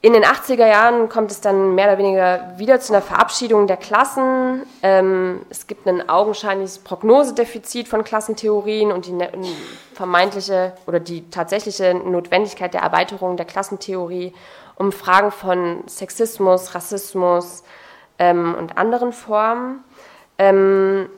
[0.02, 3.76] In den 80er Jahren kommt es dann mehr oder weniger wieder zu einer Verabschiedung der
[3.76, 4.66] Klassen.
[4.82, 9.30] Ähm, es gibt ein augenscheinliches Prognosedefizit von Klassentheorien und die ne-,
[9.94, 14.34] vermeintliche oder die tatsächliche Notwendigkeit der Erweiterung der Klassentheorie
[14.76, 17.66] um Fragen von Sexismus, Rassismus
[18.20, 19.84] ähm, und anderen Formen
[20.38, 21.10] ähm,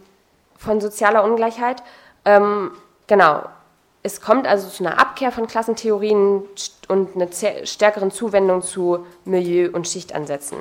[0.58, 1.84] von sozialer Ungleichheit.
[3.08, 3.41] Genau.
[4.04, 6.44] Es kommt also zu einer Abkehr von Klassentheorien
[6.88, 7.28] und einer
[7.66, 10.58] stärkeren Zuwendung zu Milieu- und Schichtansätzen.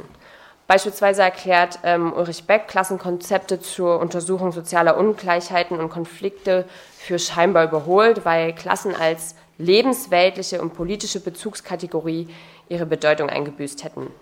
[0.67, 6.65] Beispielsweise erklärt ähm, Ulrich Beck Klassenkonzepte zur Untersuchung sozialer Ungleichheiten und Konflikte
[6.97, 12.29] für scheinbar überholt, weil Klassen als lebensweltliche und politische Bezugskategorie
[12.69, 14.13] ihre Bedeutung eingebüßt hätten.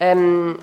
[0.00, 0.58] Ähm,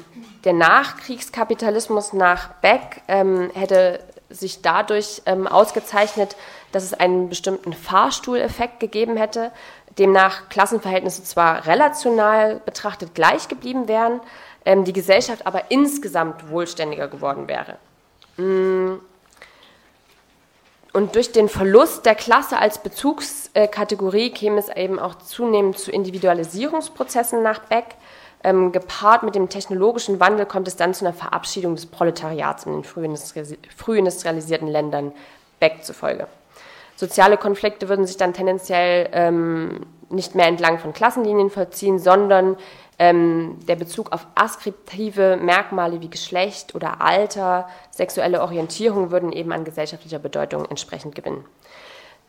[0.45, 6.35] der Nachkriegskapitalismus nach Beck ähm, hätte sich dadurch ähm, ausgezeichnet,
[6.71, 9.51] dass es einen bestimmten Fahrstuhleffekt gegeben hätte,
[9.97, 14.19] demnach Klassenverhältnisse zwar relational betrachtet gleich geblieben wären,
[14.65, 17.77] ähm, die Gesellschaft aber insgesamt wohlständiger geworden wäre.
[18.37, 18.99] Mm.
[20.91, 27.43] Und durch den Verlust der Klasse als Bezugskategorie käme es eben auch zunehmend zu Individualisierungsprozessen
[27.43, 27.95] nach Beck.
[28.43, 32.73] Ähm, gepaart mit dem technologischen Wandel kommt es dann zu einer Verabschiedung des Proletariats in
[32.73, 35.11] den früh industrialisierten Ländern
[35.59, 36.27] Beck zufolge.
[36.95, 42.57] Soziale Konflikte würden sich dann tendenziell ähm, nicht mehr entlang von Klassenlinien vollziehen, sondern
[42.97, 49.65] ähm, der Bezug auf askriptive Merkmale wie Geschlecht oder Alter, sexuelle Orientierung würden eben an
[49.65, 51.43] gesellschaftlicher Bedeutung entsprechend gewinnen.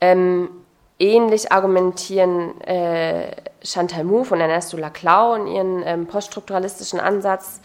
[0.01, 0.49] Ähm,
[0.99, 3.33] ähnlich argumentieren äh,
[3.63, 7.61] Chantal Mouffe und Ernesto Laclau in ihren ähm, poststrukturalistischen Ansatz,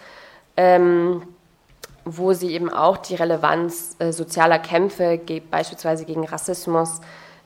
[0.58, 1.24] ähm,
[2.04, 7.02] wo sie eben auch die Relevanz äh, sozialer Kämpfe, beispielsweise gegen Rassismus,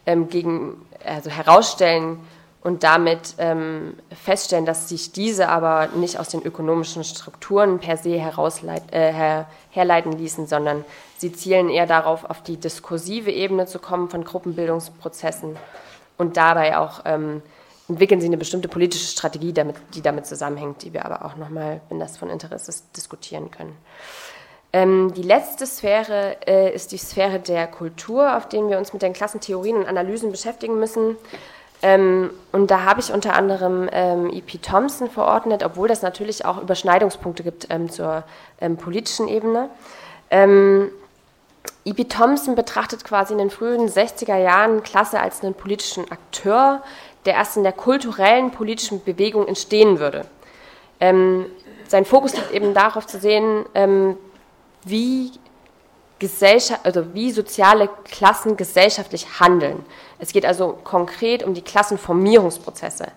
[0.05, 2.19] ähm, gegen, also herausstellen
[2.65, 8.15] und damit ähm, feststellen, dass sich diese aber nicht aus den ökonomischen Strukturen per se
[8.15, 10.83] äh, her herleiten ließen, sondern
[11.19, 15.57] sie zielen eher darauf, auf die diskursive Ebene zu kommen von Gruppenbildungsprozessen
[16.17, 17.43] und dabei auch ähm,
[17.87, 21.81] entwickeln sie eine bestimmte politische Strategie, damit, die damit zusammenhängt, die wir aber auch nochmal,
[21.89, 23.77] wenn das von Interesse ist, diskutieren können.
[24.73, 29.03] Ähm, die letzte Sphäre äh, ist die Sphäre der Kultur, auf denen wir uns mit
[29.03, 31.15] den Klassentheorien und Analysen beschäftigen müssen.
[31.85, 34.57] Ähm, und da habe ich unter anderem ähm, E.P.
[34.57, 38.23] Thompson verordnet, obwohl das natürlich auch Überschneidungspunkte gibt ähm, zur
[38.59, 39.69] ähm, politischen Ebene.
[40.31, 40.89] Ähm,
[41.85, 42.05] E.P.
[42.05, 46.81] Thompson betrachtet quasi in den frühen 60er Jahren Klasse als einen politischen Akteur,
[47.25, 50.25] der erst in der kulturellen politischen Bewegung entstehen würde.
[50.99, 51.45] Ähm,
[51.87, 53.63] sein Fokus liegt eben darauf zu sehen,
[54.85, 55.31] wie
[56.17, 59.85] Gesellschaft, also wie soziale Klassen gesellschaftlich handeln.
[60.19, 63.07] Es geht also konkret um die Klassenformierungsprozesse.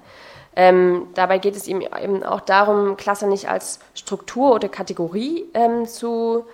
[0.57, 5.87] Ähm, dabei geht es ihm eben auch darum, Klasse nicht als Struktur oder Kategorie ähm,
[5.87, 6.45] zu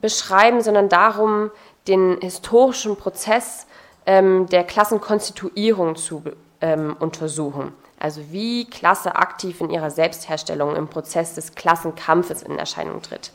[0.00, 1.50] beschreiben, sondern darum,
[1.86, 3.66] den historischen Prozess
[4.06, 6.22] ähm, der Klassenkonstituierung zu
[6.60, 7.74] ähm, untersuchen.
[7.98, 13.32] Also wie Klasse aktiv in ihrer Selbstherstellung im Prozess des Klassenkampfes in Erscheinung tritt.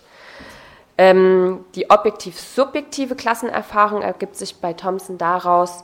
[0.98, 5.84] Ähm, die objektiv-subjektive Klassenerfahrung ergibt sich bei Thomson daraus,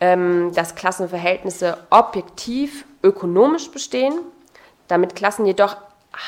[0.00, 4.14] dass Klassenverhältnisse objektiv ökonomisch bestehen.
[4.88, 5.76] Damit Klassen jedoch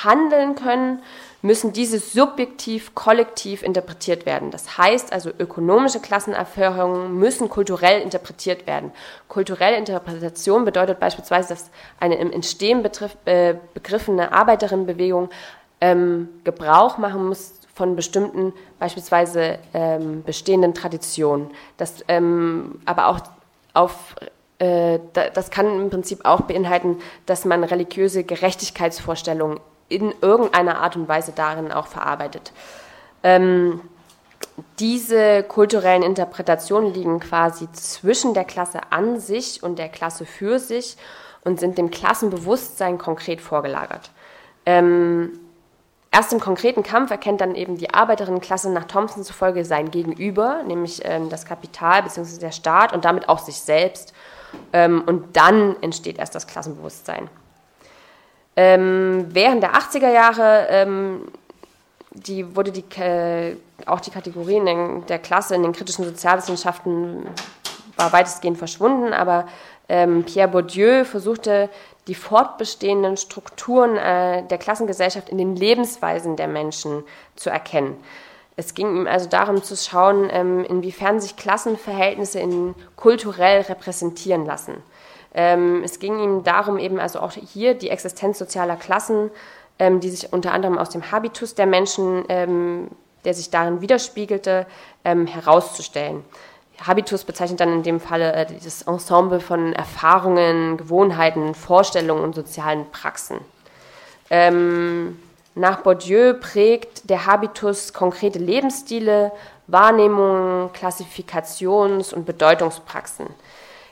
[0.05, 1.03] handeln können,
[1.43, 4.53] müssen diese subjektiv kollektiv interpretiert werden.
[4.53, 8.93] Das heißt also, ökonomische Klassenerfahrungen müssen kulturell interpretiert werden.
[9.29, 15.31] Kulturelle Interpretation bedeutet beispielsweise, dass eine im Entstehen betrifft, äh, begriffene Arbeiterinnenbewegung
[15.81, 21.51] ähm, Gebrauch machen muss von bestimmten, beispielsweise ähm, bestehenden Traditionen.
[21.77, 23.21] Das ähm, aber auch
[23.75, 24.17] auf
[24.59, 25.01] äh,
[25.35, 29.59] das kann im Prinzip auch beinhalten, dass man religiöse Gerechtigkeitsvorstellungen
[29.89, 32.53] in irgendeiner Art und Weise darin auch verarbeitet.
[33.23, 33.81] Ähm,
[34.79, 40.97] diese kulturellen Interpretationen liegen quasi zwischen der Klasse an sich und der Klasse für sich
[41.45, 44.11] und sind dem Klassenbewusstsein konkret vorgelagert.
[44.65, 45.41] Ähm,
[46.15, 51.01] Erst im konkreten Kampf erkennt dann eben die Arbeiterinnenklasse nach Thompson zufolge sein Gegenüber, nämlich
[51.05, 52.39] ähm, das Kapital bzw.
[52.39, 54.13] der Staat und damit auch sich selbst.
[54.75, 57.31] Ähm, und dann entsteht erst das Klassenbewusstsein.
[58.57, 61.23] Ähm, während der 80er Jahre ähm,
[62.11, 67.27] die, wurde die, äh, auch die Kategorien der Klasse in den kritischen Sozialwissenschaften
[67.97, 69.47] war weitestgehend verschwunden, aber
[69.89, 71.69] ähm, Pierre Bourdieu versuchte
[72.09, 77.05] die fortbestehenden Strukturen äh, der Klassengesellschaft in den Lebensweisen der Menschen
[77.37, 77.97] zu erkennen.
[78.57, 84.83] Es ging ihm also darum zu schauen, ähm, inwiefern sich Klassenverhältnisse in kulturell repräsentieren lassen.
[85.35, 89.31] Ähm, es ging ihm darum, eben also auch hier die Existenz sozialer Klassen,
[89.79, 92.89] ähm, die sich unter anderem aus dem Habitus der Menschen, ähm,
[93.25, 94.67] der sich darin widerspiegelte,
[95.05, 96.25] ähm, herauszustellen.
[96.81, 102.91] Habitus bezeichnet dann in dem Falle äh, dieses Ensemble von Erfahrungen, Gewohnheiten, Vorstellungen und sozialen
[102.91, 103.39] Praxen.
[104.31, 105.19] Ähm,
[105.55, 109.33] nach Bourdieu prägt der Habitus konkrete Lebensstile,
[109.67, 113.27] Wahrnehmungen, Klassifikations- und Bedeutungspraxen.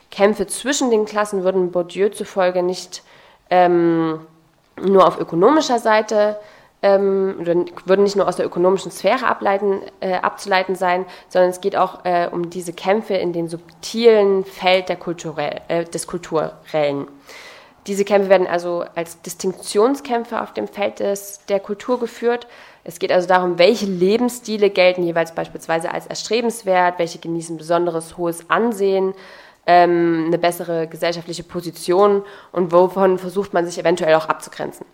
[0.09, 3.03] Kämpfe zwischen den Klassen würden Bourdieu zufolge nicht
[3.49, 4.25] ähm,
[4.81, 6.37] nur auf ökonomischer Seite
[6.83, 11.75] ähm, würden nicht nur aus der ökonomischen Sphäre ableiten, äh, abzuleiten sein, sondern es geht
[11.75, 17.07] auch äh, um diese Kämpfe in dem subtilen Feld der Kulturell, äh, des Kulturellen.
[17.87, 22.47] Diese Kämpfe werden also als Distinktionskämpfe auf dem Feld des, der Kultur geführt.
[22.83, 28.49] Es geht also darum, welche Lebensstile gelten jeweils beispielsweise als erstrebenswert, welche genießen besonderes hohes
[28.49, 29.13] Ansehen,
[29.67, 34.85] ähm, eine bessere gesellschaftliche Position und wovon versucht man sich eventuell auch abzugrenzen.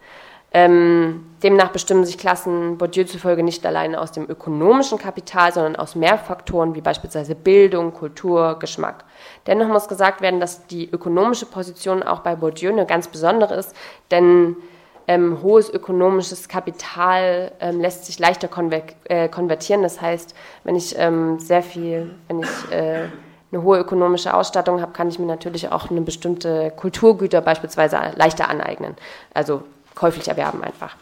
[0.54, 5.96] Ähm, demnach bestimmen sich Klassen Bourdieu zufolge nicht allein aus dem ökonomischen Kapital, sondern aus
[5.96, 9.04] mehr Faktoren wie beispielsweise Bildung, Kultur, Geschmack.
[9.46, 13.76] Dennoch muss gesagt werden, dass die ökonomische Position auch bei Bourdieu eine ganz besondere ist,
[14.10, 14.56] denn
[15.08, 18.50] ähm, hohes ökonomisches Kapital ähm, lässt sich leichter
[19.06, 19.84] äh, konvertieren.
[19.84, 23.06] Das heißt, wenn ich ähm, sehr viel, wenn ich äh,
[23.52, 28.50] eine hohe ökonomische Ausstattung habe, kann ich mir natürlich auch eine bestimmte Kulturgüter beispielsweise leichter
[28.50, 28.96] aneignen.
[29.34, 29.64] Also
[29.98, 30.96] käuflich erwerben einfach.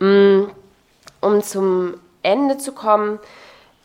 [0.00, 0.44] Mm,
[1.20, 3.20] um zum Ende zu kommen,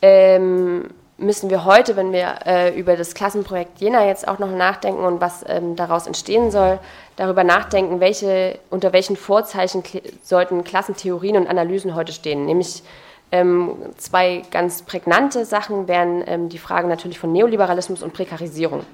[0.02, 5.04] ähm, müssen wir heute, wenn wir äh, über das Klassenprojekt Jena jetzt auch noch nachdenken
[5.04, 6.78] und was ähm, daraus entstehen soll,
[7.16, 9.82] darüber nachdenken, welche, unter welchen Vorzeichen
[10.22, 12.46] sollten Klassentheorien und Analysen heute stehen.
[12.46, 12.82] Nämlich
[13.30, 18.84] Ähm, zwei ganz prägnante Sachen wären ähm, die Fragen natürlich von Neoliberalismus und Prekarisierung.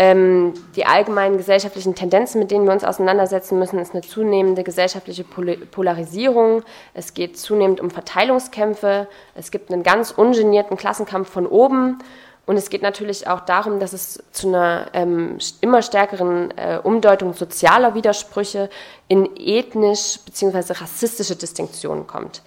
[0.00, 5.24] Ähm, die allgemeinen gesellschaftlichen Tendenzen, mit denen wir uns auseinandersetzen müssen, ist eine zunehmende gesellschaftliche
[5.24, 6.62] Pol Polarisierung.
[6.94, 9.08] Es geht zunehmend um Verteilungskämpfe.
[9.34, 11.98] Es gibt einen ganz ungenierten Klassenkampf von oben.
[12.46, 17.34] Und es geht natürlich auch darum, dass es zu einer ähm, immer stärkeren äh, Umdeutung
[17.34, 18.70] sozialer Widersprüche
[19.08, 20.74] in ethnisch bzw.
[20.74, 22.42] rassistische Distinktionen kommt.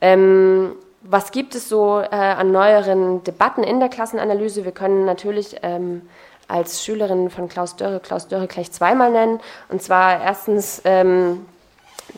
[0.00, 4.64] Ähm, was gibt es so äh, an neueren Debatten in der Klassenanalyse?
[4.64, 6.08] Wir können natürlich ähm,
[6.48, 9.40] als Schülerin von Klaus Dörre Klaus Dörre gleich zweimal nennen.
[9.68, 11.46] Und zwar erstens, ähm,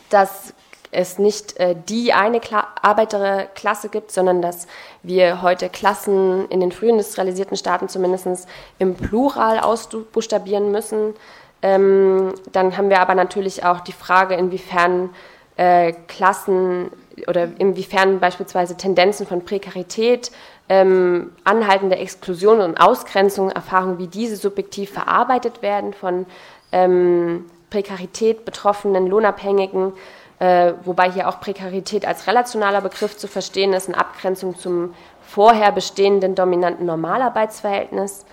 [0.09, 0.53] dass
[0.91, 4.67] es nicht äh, die eine Kla Arbeiterklasse gibt, sondern dass
[5.03, 8.47] wir heute Klassen in den früh industrialisierten Staaten zumindest
[8.79, 11.13] im Plural ausbuchstabieren müssen.
[11.61, 15.09] Ähm, dann haben wir aber natürlich auch die Frage, inwiefern
[15.57, 16.91] äh, Klassen
[17.27, 20.31] oder inwiefern beispielsweise Tendenzen von Prekarität,
[20.69, 26.25] ähm, anhaltende Exklusion und Ausgrenzung, Erfahrungen wie diese subjektiv verarbeitet werden von
[26.71, 29.93] ähm, Prekarität betroffenen, Lohnabhängigen,
[30.39, 35.71] äh, wobei hier auch Prekarität als relationaler Begriff zu verstehen ist, in Abgrenzung zum vorher
[35.71, 38.25] bestehenden dominanten Normalarbeitsverhältnis.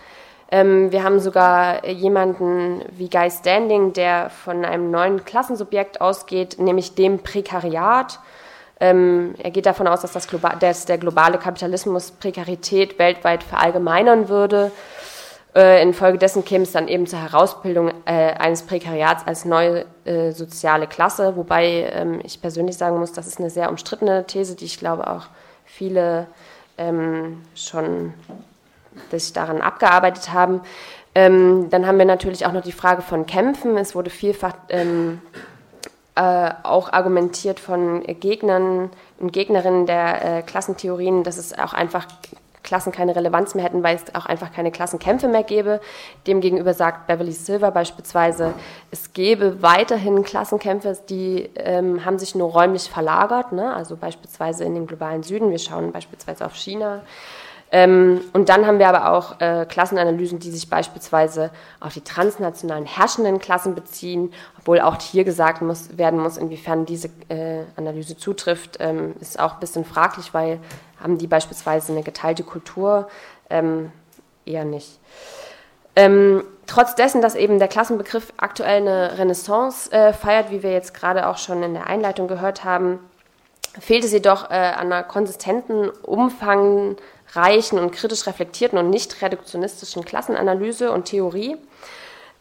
[0.50, 6.94] Ähm, wir haben sogar jemanden wie Guy Standing, der von einem neuen Klassensubjekt ausgeht, nämlich
[6.94, 8.20] dem Prekariat.
[8.80, 14.28] Ähm, er geht davon aus, dass, das global, dass der globale Kapitalismus Prekarität weltweit verallgemeinern
[14.28, 14.72] würde.
[15.54, 20.88] Äh, infolgedessen käme es dann eben zur Herausbildung äh, eines Prekariats als neue äh, soziale
[20.88, 24.80] Klasse, wobei ähm, ich persönlich sagen muss, das ist eine sehr umstrittene These, die ich
[24.80, 25.26] glaube auch
[25.64, 26.26] viele
[26.76, 28.14] ähm, schon
[29.12, 30.60] sich daran abgearbeitet haben.
[31.14, 33.76] Ähm, dann haben wir natürlich auch noch die Frage von Kämpfen.
[33.76, 35.20] Es wurde vielfach ähm,
[36.16, 42.06] äh, auch argumentiert von Gegnern und Gegnerinnen der äh, Klassentheorien, dass es auch einfach
[42.64, 45.80] Klassen keine Relevanz mehr hätten, weil es auch einfach keine Klassenkämpfe mehr gäbe.
[46.26, 48.54] Demgegenüber sagt Beverly Silver beispielsweise,
[48.90, 53.74] es gäbe weiterhin Klassenkämpfe, die ähm, haben sich nur räumlich verlagert, ne?
[53.74, 55.50] also beispielsweise in den globalen Süden.
[55.50, 57.02] Wir schauen beispielsweise auf China.
[57.74, 62.86] Ähm, und dann haben wir aber auch äh, Klassenanalysen, die sich beispielsweise auf die transnationalen
[62.86, 68.76] herrschenden Klassen beziehen, obwohl auch hier gesagt muss, werden muss, inwiefern diese äh, Analyse zutrifft,
[68.78, 70.60] ähm, ist auch ein bisschen fraglich, weil
[71.02, 73.08] haben die beispielsweise eine geteilte Kultur?
[73.50, 73.90] Ähm,
[74.46, 75.00] eher nicht.
[75.96, 80.94] Ähm, trotz dessen, dass eben der Klassenbegriff aktuell eine Renaissance äh, feiert, wie wir jetzt
[80.94, 83.00] gerade auch schon in der Einleitung gehört haben,
[83.80, 86.96] fehlt es jedoch äh, an einer konsistenten, Umfang
[87.36, 91.56] reichen und kritisch reflektierten und nicht reduktionistischen Klassenanalyse und Theorie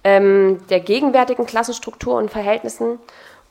[0.04, 3.00] ähm, der gegenwärtigen Klassenstruktur und Verhältnissen.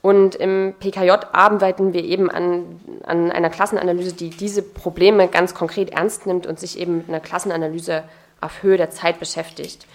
[0.02, 5.90] Und im PKJ arbeiten wir eben an, an einer Klassenanalyse, die diese Probleme ganz konkret
[5.90, 8.02] ernst nimmt und sich eben mit einer Klassenanalyse
[8.40, 9.86] auf Höhe der Zeit beschäftigt.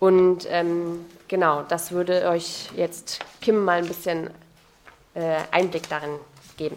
[0.00, 4.30] Und ähm, genau, das würde euch jetzt Kim mal ein bisschen
[5.14, 6.10] äh, Einblick darin
[6.56, 6.76] geben.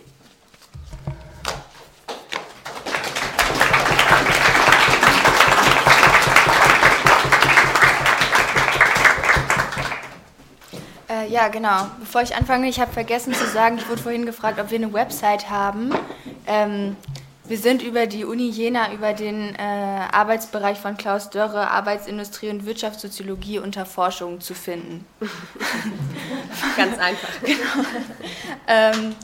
[11.25, 11.87] Äh, ja, genau.
[11.99, 14.93] Bevor ich anfange, ich habe vergessen zu sagen, ich wurde vorhin gefragt, ob wir eine
[14.93, 15.91] Website haben.
[16.47, 16.95] Ähm,
[17.47, 19.59] wir sind über die Uni Jena, über den äh,
[20.11, 25.05] Arbeitsbereich von Klaus Dörre, Arbeitsindustrie und Wirtschaftssoziologie unter Forschung zu finden.
[26.77, 27.29] Ganz einfach.
[27.43, 27.87] genau.
[28.67, 29.15] Ähm,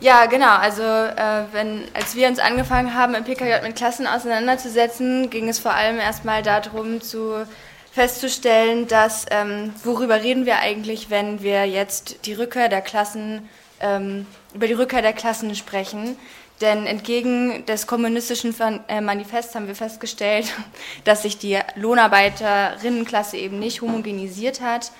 [0.00, 0.56] ja, genau.
[0.56, 5.60] Also äh, wenn, als wir uns angefangen haben, im PKJ mit Klassen auseinanderzusetzen, ging es
[5.60, 7.46] vor allem erstmal darum zu
[7.92, 13.48] festzustellen, dass ähm, worüber reden wir eigentlich, wenn wir jetzt die Rückkehr der Klassen
[13.80, 16.16] ähm, über die Rückkehr der Klassen sprechen.
[16.60, 18.54] Denn entgegen des kommunistischen
[18.88, 20.52] äh, Manifests haben wir festgestellt,
[21.04, 24.90] dass sich die Lohnarbeiterinnenklasse eben nicht homogenisiert hat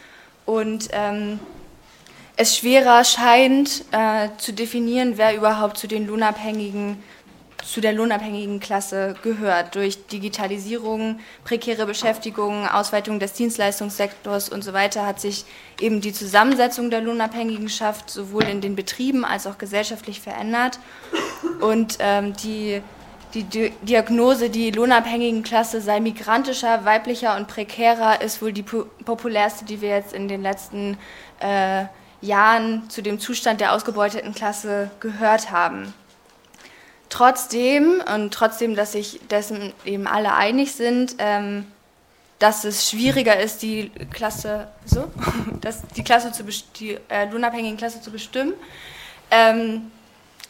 [0.46, 1.40] und ähm,
[2.36, 7.02] es schwerer scheint äh, zu definieren, wer überhaupt zu den Lohnabhängigen
[7.68, 9.74] zu der lohnabhängigen Klasse gehört.
[9.74, 15.44] Durch Digitalisierung, prekäre Beschäftigung, Ausweitung des Dienstleistungssektors und so weiter hat sich
[15.78, 20.78] eben die Zusammensetzung der Lohnabhängigenschaft sowohl in den Betrieben als auch gesellschaftlich verändert.
[21.60, 22.80] Und ähm, die,
[23.34, 29.82] die Diagnose, die lohnabhängigen Klasse sei migrantischer, weiblicher und prekärer, ist wohl die populärste, die
[29.82, 30.96] wir jetzt in den letzten
[31.40, 31.84] äh,
[32.22, 35.92] Jahren zu dem Zustand der ausgebeuteten Klasse gehört haben.
[37.08, 41.66] Trotzdem und trotzdem, dass sich dessen eben alle einig sind, ähm,
[42.38, 45.10] dass es schwieriger ist, die Klasse so,
[45.60, 46.44] dass die Klasse zu
[46.78, 48.52] die äh, lohnabhängigen Klasse zu bestimmen,
[49.30, 49.90] ähm,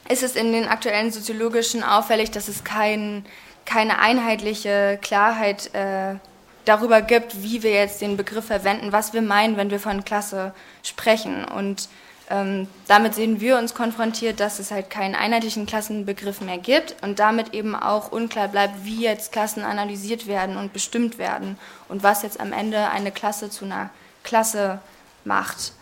[0.08, 3.24] ist es in den aktuellen soziologischen auffällig, dass es kein,
[3.64, 6.16] keine einheitliche Klarheit äh,
[6.64, 10.52] darüber gibt, wie wir jetzt den Begriff verwenden, was wir meinen, wenn wir von Klasse
[10.82, 11.44] sprechen.
[11.44, 11.88] Und
[12.30, 17.18] ähm, damit sehen wir uns konfrontiert, dass es halt keinen einheitlichen Klassenbegriff mehr gibt und
[17.18, 21.58] damit eben auch unklar bleibt, wie jetzt Klassen analysiert werden und bestimmt werden
[21.88, 23.90] und was jetzt am Ende eine Klasse zu einer
[24.24, 24.80] Klasse
[25.24, 25.72] macht.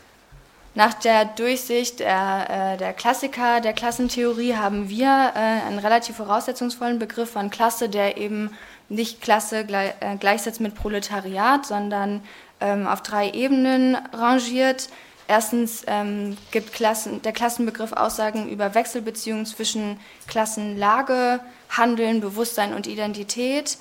[0.77, 6.99] Nach der Durchsicht der, äh, der Klassiker der Klassentheorie haben wir äh, einen relativ voraussetzungsvollen
[6.99, 8.51] Begriff von Klasse, der eben
[8.89, 12.23] nicht Klasse äh, gleichsetzt mit Proletariat, sondern
[12.61, 14.91] ähm, auf drei Ebenen rangiert.
[15.29, 19.99] Erstens ähm, gibt Klassen, der Klassenbegriff Aussagen über Wechselbeziehungen zwischen
[20.29, 23.79] Klassenlage, Handeln, Bewusstsein und Identität.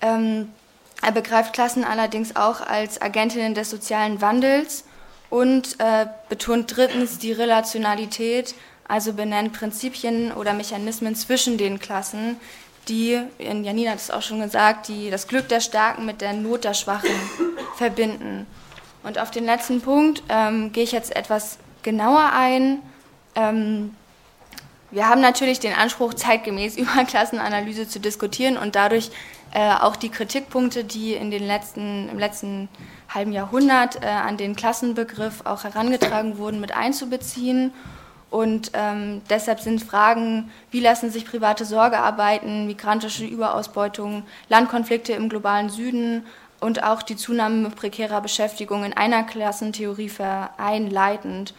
[0.00, 0.52] Ähm,
[1.02, 4.84] er begreift Klassen allerdings auch als Agentinnen des sozialen Wandels
[5.28, 8.54] und äh, betont drittens die Relationalität,
[8.86, 12.36] also benennt Prinzipien oder Mechanismen zwischen den Klassen,
[12.88, 16.64] die, Janina hat es auch schon gesagt, die das Glück der Starken mit der Not
[16.64, 17.10] der Schwachen
[17.76, 18.46] verbinden.
[19.06, 22.80] Und auf den letzten Punkt ähm, gehe ich jetzt etwas genauer ein.
[23.36, 23.94] Ähm,
[24.90, 29.10] wir haben natürlich den Anspruch, zeitgemäß über Klassenanalyse zu diskutieren und dadurch
[29.54, 32.68] äh, auch die Kritikpunkte, die in den letzten, im letzten
[33.08, 37.72] halben Jahrhundert äh, an den Klassenbegriff auch herangetragen wurden, mit einzubeziehen.
[38.28, 45.70] Und ähm, deshalb sind Fragen, wie lassen sich private Sorgearbeiten, migrantische Überausbeutung, Landkonflikte im globalen
[45.70, 46.24] Süden
[46.60, 51.54] und auch die Zunahme prekärer Beschäftigung in einer Klassentheorie vereinleitend.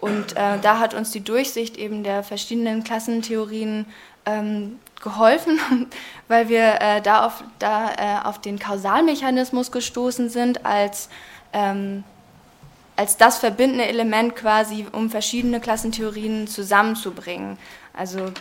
[0.00, 3.86] Und äh, da hat uns die Durchsicht eben der verschiedenen Klassentheorien
[4.26, 5.58] ähm, geholfen,
[6.28, 11.08] weil wir äh, da, auf, da äh, auf den Kausalmechanismus gestoßen sind als,
[11.52, 12.04] ähm,
[12.96, 17.58] als das verbindende Element quasi, um verschiedene Klassentheorien zusammenzubringen.
[17.94, 18.32] Also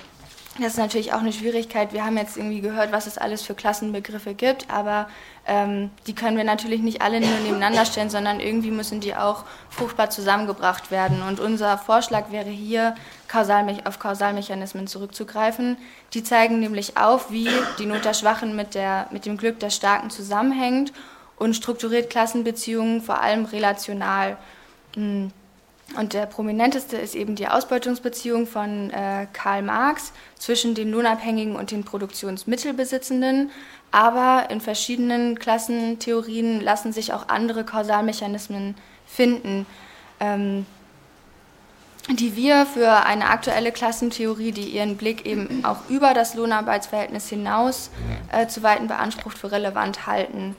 [0.62, 1.94] das ist natürlich auch eine Schwierigkeit.
[1.94, 5.10] Wir haben jetzt irgendwie gehört, was es alles für Klassenbegriffe gibt, aber
[5.48, 9.44] ähm, die können wir natürlich nicht alle nur nebeneinander stellen, sondern irgendwie müssen die auch
[9.70, 11.22] fruchtbar zusammengebracht werden.
[11.24, 12.96] Und unser Vorschlag wäre hier,
[13.28, 15.78] Kausalme auf Kausalmechanismen zurückzugreifen.
[16.14, 17.50] Die zeigen nämlich auf, wie
[17.80, 20.92] die Not der Schwachen mit, der, mit dem Glück der Starken zusammenhängt
[21.38, 24.38] und strukturiert Klassenbeziehungen vor allem relational.
[24.96, 25.32] Hm.
[25.98, 31.72] Und der prominenteste ist eben die Ausbeutungsbeziehung von äh, Karl Marx zwischen den Lohnabhängigen und
[31.72, 33.52] den Produktionsmittelbesitzenden.
[33.92, 38.76] Aber in verschiedenen Klassentheorien lassen sich auch andere Kausalmechanismen
[39.06, 39.66] finden,
[40.22, 40.66] ähm,
[42.10, 47.92] die wir für eine aktuelle Klassentheorie, die ihren Blick eben auch über das Lohnarbeitsverhältnis hinaus
[48.32, 50.56] äh, zu weiten beansprucht, für relevant halten.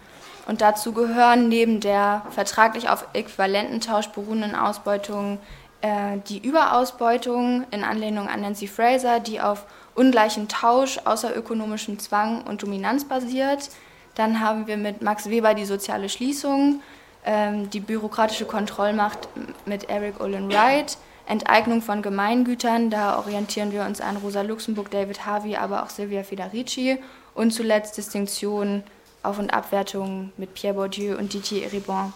[0.46, 5.38] Und dazu gehören neben der vertraglich auf Äquivalententausch beruhenden Ausbeutung
[5.82, 12.62] äh, die Überausbeutung in Anlehnung an Nancy Fraser, die auf ungleichen Tausch, außerökonomischem Zwang und
[12.62, 13.70] Dominanz basiert.
[14.14, 16.80] Dann haben wir mit Max Weber die soziale Schließung,
[17.24, 19.28] ähm, die bürokratische Kontrollmacht
[19.64, 25.24] mit Eric Olin Wright, Enteignung von Gemeingütern, da orientieren wir uns an Rosa Luxemburg, David
[25.24, 26.98] Harvey, aber auch Silvia Federici
[27.34, 28.82] und zuletzt Distinktion
[29.22, 32.12] auf- und Abwertung mit Pierre Bourdieu und Didier Eribon.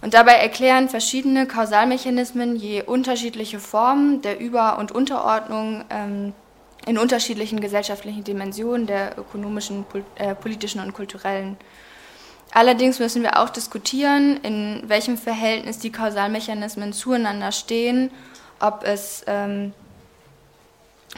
[0.00, 6.34] Und dabei erklären verschiedene Kausalmechanismen je unterschiedliche Formen der Über- und Unterordnung ähm,
[6.86, 9.86] in unterschiedlichen gesellschaftlichen Dimensionen der ökonomischen,
[10.16, 11.56] äh, politischen und kulturellen.
[12.52, 18.10] Allerdings müssen wir auch diskutieren, in welchem Verhältnis die Kausalmechanismen zueinander stehen,
[18.60, 19.72] ob es ähm,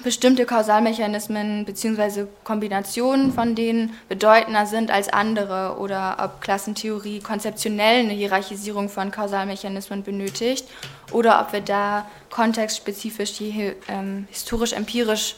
[0.03, 2.27] bestimmte Kausalmechanismen bzw.
[2.45, 10.03] Kombinationen von denen bedeutender sind als andere oder ob Klassentheorie konzeptionell eine Hierarchisierung von Kausalmechanismen
[10.03, 10.67] benötigt
[11.13, 15.37] oder ob wir da kontextspezifisch ähm, historisch-empirisch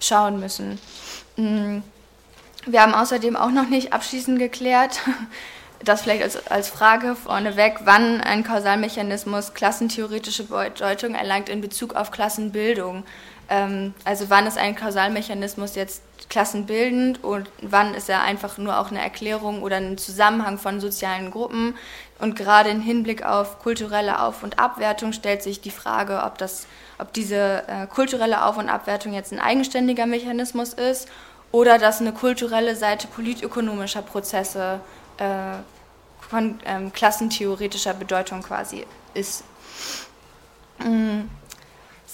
[0.00, 0.78] schauen müssen.
[1.36, 1.78] Mm.
[2.66, 5.00] Wir haben außerdem auch noch nicht abschließend geklärt,
[5.84, 12.10] das vielleicht als, als Frage vorneweg, wann ein Kausalmechanismus klassentheoretische Bedeutung erlangt in Bezug auf
[12.10, 13.04] Klassenbildung.
[13.50, 18.90] Ähm, also wann ist ein Kausalmechanismus jetzt klassenbildend und wann ist er einfach nur auch
[18.90, 21.76] eine Erklärung oder ein Zusammenhang von sozialen Gruppen.
[22.20, 26.66] Und gerade im Hinblick auf kulturelle Auf- und Abwertung stellt sich die Frage, ob, das,
[26.98, 31.08] ob diese äh, kulturelle Auf- und Abwertung jetzt ein eigenständiger Mechanismus ist
[31.50, 34.80] oder dass eine kulturelle Seite politökonomischer Prozesse
[35.18, 35.58] äh,
[36.20, 39.42] von ähm, klassentheoretischer Bedeutung quasi ist.
[40.78, 41.28] Mhm.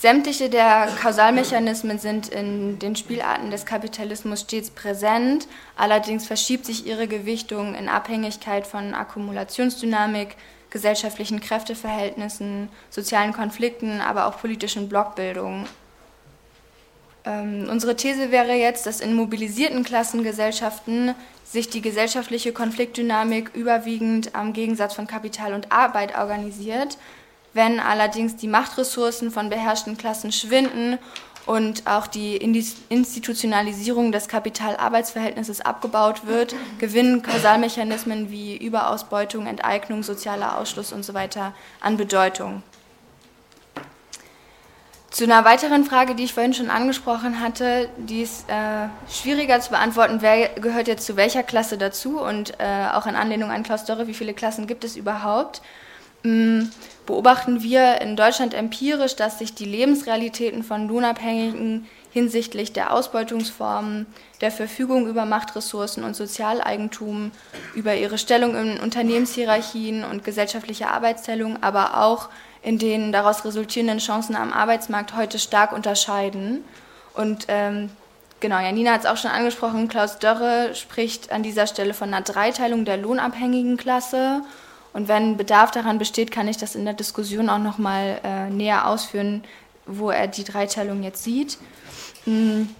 [0.07, 7.09] Sämtliche der Kausalmechanismen sind in den Spielarten des Kapitalismus stets präsent, allerdings verschiebt sich ihre
[7.09, 10.37] Gewichtung in Abhängigkeit von Akkumulationsdynamik,
[10.71, 15.67] gesellschaftlichen Kräfteverhältnissen, sozialen Konflikten, aber auch politischen Blockbildungen.
[17.25, 24.53] Ähm, unsere These wäre jetzt, dass in mobilisierten Klassengesellschaften sich die gesellschaftliche Konfliktdynamik überwiegend am
[24.53, 26.97] Gegensatz von Kapital und Arbeit organisiert.
[27.57, 30.99] Wenn allerdings die Machtressourcen von beherrschten Klassen schwinden
[31.47, 40.93] und auch die Institutionalisierung des Kapital-Arbeitsverhältnisses abgebaut wird, gewinnen Kausalmechanismen wie Überausbeutung, Enteignung, sozialer Ausschluss
[40.93, 41.29] usw.
[41.33, 41.41] So
[41.81, 42.63] an Bedeutung.
[45.11, 49.71] Zu einer weiteren Frage, die ich vorhin schon angesprochen hatte, die ist äh, schwieriger zu
[49.71, 53.87] beantworten, wer gehört jetzt zu welcher Klasse dazu und äh, auch in Anlehnung an Klaus
[53.87, 55.63] Dörre, wie viele Klassen gibt es überhaupt,
[56.23, 56.71] ähm,
[57.07, 64.07] beobachten wir in Deutschland empirisch, dass sich die Lebensrealitäten von Lohnabhängigen hinsichtlich der Ausbeutungsformen,
[64.41, 67.31] der Verfügung über Machtressourcen und Sozialeigentum,
[67.75, 72.29] über ihre Stellung in Unternehmenshierarchien und gesellschaftliche Arbeitsteilung, aber auch
[72.63, 76.65] in den daraus resultierenden Chancen am Arbeitsmarkt heute stark unterscheiden.
[77.15, 77.91] Und ähm,
[78.41, 82.23] genau, Janina hat es auch schon angesprochen, Klaus Dörre spricht an dieser Stelle von einer
[82.23, 84.43] Dreiteilung der lohnabhängigen Klasse.
[84.93, 88.89] Und wenn Bedarf daran besteht, kann ich das in der Diskussion auch nochmal äh, näher
[88.89, 89.45] ausführen,
[89.87, 91.59] wo er die Dreiteilung jetzt sieht.
[92.25, 92.71] Mhm.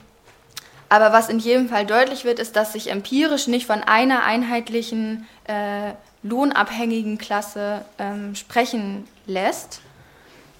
[0.89, 5.27] Aber was in jedem Fall deutlich wird, ist, dass sich empirisch nicht von einer einheitlichen
[5.45, 5.93] äh,
[6.23, 9.81] lohnabhängigen Klasse ähm, sprechen lässt.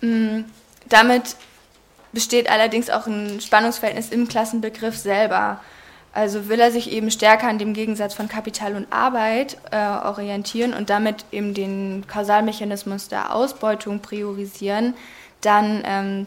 [0.01, 0.41] Mm,
[0.89, 1.37] damit
[2.13, 5.61] besteht allerdings auch ein Spannungsverhältnis im Klassenbegriff selber.
[6.17, 10.73] Also will er sich eben stärker an dem Gegensatz von Kapital und Arbeit äh, orientieren
[10.73, 14.95] und damit eben den Kausalmechanismus der Ausbeutung priorisieren,
[15.43, 16.27] dann ähm,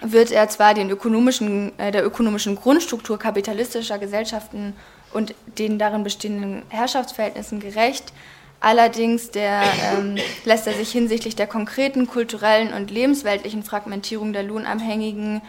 [0.00, 4.74] wird er zwar den ökonomischen, äh, der ökonomischen Grundstruktur kapitalistischer Gesellschaften
[5.12, 8.12] und den darin bestehenden Herrschaftsverhältnissen gerecht,
[8.58, 10.16] Allerdings der, ähm,
[10.46, 15.42] lässt er sich hinsichtlich der konkreten kulturellen und lebensweltlichen Fragmentierung der Lohnabhängigen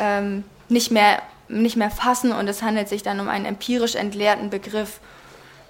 [0.00, 4.50] ähm, nicht, mehr, nicht mehr fassen und es handelt sich dann um einen empirisch entleerten
[4.50, 5.00] Begriff.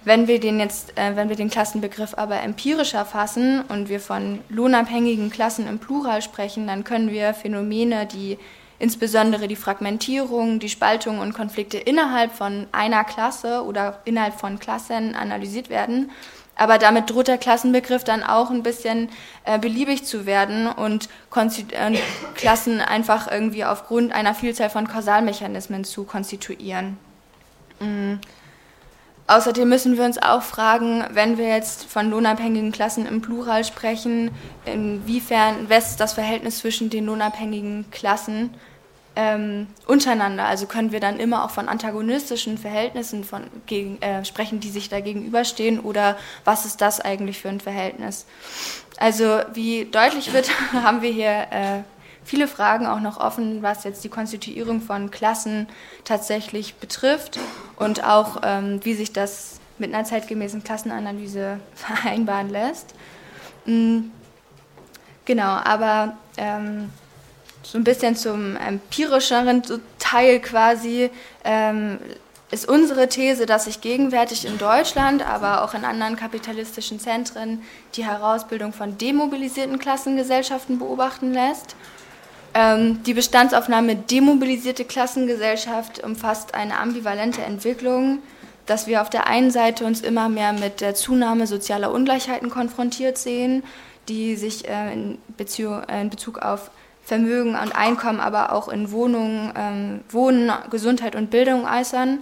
[0.03, 4.39] Wenn wir den jetzt, äh, wenn wir den Klassenbegriff aber empirischer fassen und wir von
[4.49, 8.37] lohnabhängigen Klassen im Plural sprechen, dann können wir Phänomene, die
[8.79, 15.15] insbesondere die Fragmentierung, die Spaltung und Konflikte innerhalb von einer Klasse oder innerhalb von Klassen
[15.15, 16.11] analysiert werden
[16.59, 19.09] aber damit droht der Klassenbegriff dann auch ein bisschen
[19.45, 21.07] äh, beliebig zu werden und
[22.35, 26.97] Klassen einfach irgendwie aufgrund einer Vielzahl von Kausalmechanismen zu konstituieren.
[27.79, 28.19] Mhm.
[29.27, 34.31] Außerdem müssen wir uns auch fragen, wenn wir jetzt von lohnabhängigen Klassen im Plural sprechen,
[34.65, 38.49] inwiefern wächst das Verhältnis zwischen den lohnabhängigen Klassen
[39.15, 40.45] ähm, untereinander.
[40.45, 44.89] Also können wir dann immer auch von antagonistischen Verhältnissen von, gegen, äh, sprechen, die sich
[44.89, 48.25] da gegenüberstehen oder was ist das eigentlich für ein Verhältnis?
[48.97, 51.83] Also wie deutlich wird, haben wir hier äh,
[52.23, 55.67] viele Fragen auch noch offen, was jetzt die Konstituierung von Klassen
[56.03, 57.39] tatsächlich betrifft
[57.75, 62.93] und auch ähm, wie sich das mit einer zeitgemäßen Klassenanalyse vereinbaren lässt.
[63.65, 64.11] Mhm.
[65.25, 66.89] Genau, aber ähm,
[67.71, 69.61] so ein bisschen zum empirischeren
[69.99, 71.11] Teil quasi,
[71.43, 71.99] ähm,
[72.49, 77.61] ist unsere These, dass sich gegenwärtig in Deutschland, aber auch in anderen kapitalistischen Zentren
[77.93, 81.75] die Herausbildung von demobilisierten Klassengesellschaften beobachten lässt.
[82.55, 88.23] Ähm, die Bestandsaufnahme demobilisierte Klassengesellschaft umfasst eine ambivalente Entwicklung,
[88.65, 93.19] dass wir auf der einen Seite uns immer mehr mit der Zunahme sozialer Ungleichheiten konfrontiert
[93.19, 93.61] sehen,
[94.07, 96.71] die sich äh, in, Bezug, äh, in Bezug auf
[97.09, 102.19] Vermögen und Einkommen, aber auch in Wohnungen, ähm, Wohnen, Gesundheit und Bildung äußern.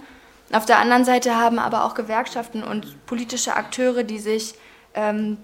[0.50, 4.54] Auf der anderen Seite haben aber auch Gewerkschaften und politische Akteure, die sich
[4.94, 5.36] ähm,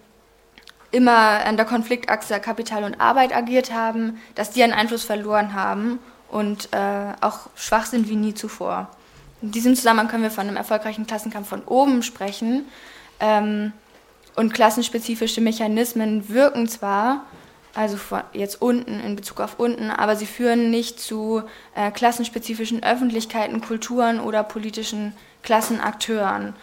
[0.92, 5.98] immer an der Konfliktachse Kapital und Arbeit agiert haben, dass die einen Einfluss verloren haben
[6.30, 8.88] und äh, auch schwach sind wie nie zuvor.
[9.42, 12.64] In diesem Zusammenhang können wir von einem erfolgreichen Klassenkampf von oben sprechen.
[13.20, 13.74] Ähm,
[14.36, 17.26] und klassenspezifische Mechanismen wirken zwar,
[17.74, 17.98] also
[18.32, 21.42] jetzt unten in Bezug auf unten, aber sie führen nicht zu
[21.74, 25.12] äh, klassenspezifischen Öffentlichkeiten, Kulturen oder politischen
[25.42, 26.54] Klassenakteuren.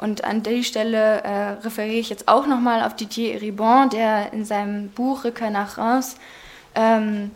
[0.00, 4.44] Und an der Stelle äh, referiere ich jetzt auch nochmal auf Didier Ribon, der in
[4.44, 6.16] seinem Buch Rückkehr nach Reims
[6.74, 7.32] ähm,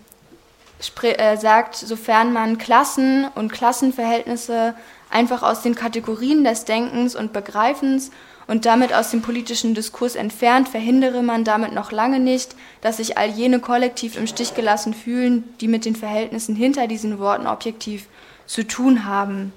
[1.03, 4.74] äh, sagt, sofern man Klassen und Klassenverhältnisse
[5.11, 8.11] einfach aus den Kategorien des Denkens und Begreifens
[8.47, 13.16] und damit aus dem politischen Diskurs entfernt, verhindere man damit noch lange nicht, dass sich
[13.16, 18.07] all jene kollektiv im Stich gelassen fühlen, die mit den Verhältnissen hinter diesen Worten objektiv
[18.47, 19.53] zu tun haben.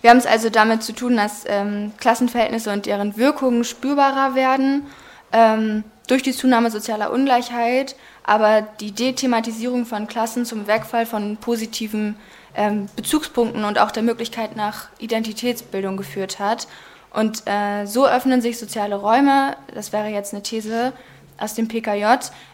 [0.00, 4.86] Wir haben es also damit zu tun, dass ähm, Klassenverhältnisse und deren Wirkungen spürbarer werden
[5.32, 12.16] ähm, durch die Zunahme sozialer Ungleichheit, aber die Dethematisierung von Klassen zum Wegfall von positiven
[12.54, 16.66] ähm, Bezugspunkten und auch der Möglichkeit nach Identitätsbildung geführt hat.
[17.12, 20.92] Und äh, so öffnen sich soziale Räume, das wäre jetzt eine These
[21.38, 22.04] aus dem PKJ,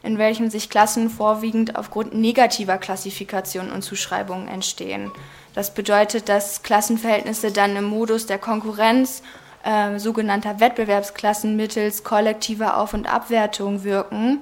[0.03, 5.11] in welchem sich Klassen vorwiegend aufgrund negativer Klassifikation und Zuschreibungen entstehen.
[5.55, 9.23] Das bedeutet, dass Klassenverhältnisse dann im Modus der Konkurrenz
[9.65, 14.41] äh, sogenannter Wettbewerbsklassen mittels kollektiver Auf- und Abwertung wirken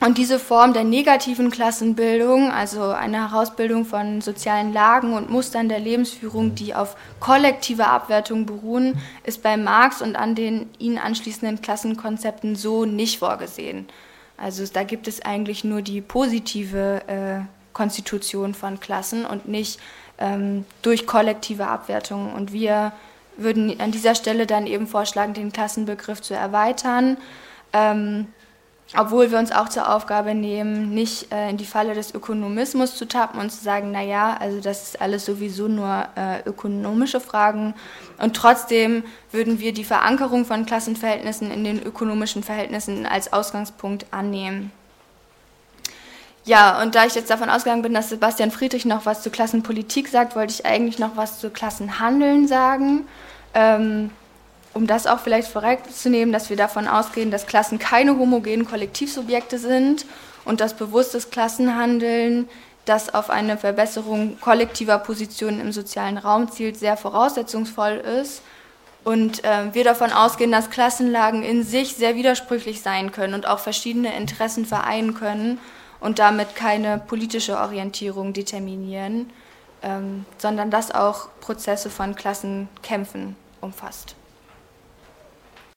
[0.00, 5.80] und diese Form der negativen Klassenbildung, also eine Herausbildung von sozialen Lagen und Mustern der
[5.80, 12.54] Lebensführung, die auf kollektiver Abwertung beruhen, ist bei Marx und an den ihn anschließenden Klassenkonzepten
[12.54, 13.88] so nicht vorgesehen.
[14.36, 17.40] Also da gibt es eigentlich nur die positive äh,
[17.72, 19.80] Konstitution von Klassen und nicht
[20.18, 22.32] ähm, durch kollektive Abwertung.
[22.32, 22.92] Und wir
[23.36, 27.16] würden an dieser Stelle dann eben vorschlagen, den Klassenbegriff zu erweitern.
[27.72, 28.28] Ähm,
[28.96, 33.06] obwohl wir uns auch zur Aufgabe nehmen, nicht äh, in die Falle des Ökonomismus zu
[33.06, 37.74] tappen und zu sagen, naja, also das ist alles sowieso nur äh, ökonomische Fragen.
[38.18, 44.72] Und trotzdem würden wir die Verankerung von Klassenverhältnissen in den ökonomischen Verhältnissen als Ausgangspunkt annehmen.
[46.44, 50.08] Ja, und da ich jetzt davon ausgegangen bin, dass Sebastian Friedrich noch was zu Klassenpolitik
[50.08, 53.06] sagt, wollte ich eigentlich noch was zu Klassenhandeln sagen.
[53.52, 54.10] Ähm,
[54.78, 60.06] um das auch vielleicht vorwegzunehmen, dass wir davon ausgehen, dass Klassen keine homogenen Kollektivsubjekte sind
[60.44, 62.48] und dass bewusstes Klassenhandeln,
[62.84, 68.42] das auf eine Verbesserung kollektiver Positionen im sozialen Raum zielt, sehr voraussetzungsvoll ist.
[69.02, 73.58] Und äh, wir davon ausgehen, dass Klassenlagen in sich sehr widersprüchlich sein können und auch
[73.58, 75.58] verschiedene Interessen vereinen können
[75.98, 79.28] und damit keine politische Orientierung determinieren,
[79.82, 84.14] ähm, sondern dass auch Prozesse von Klassenkämpfen umfasst.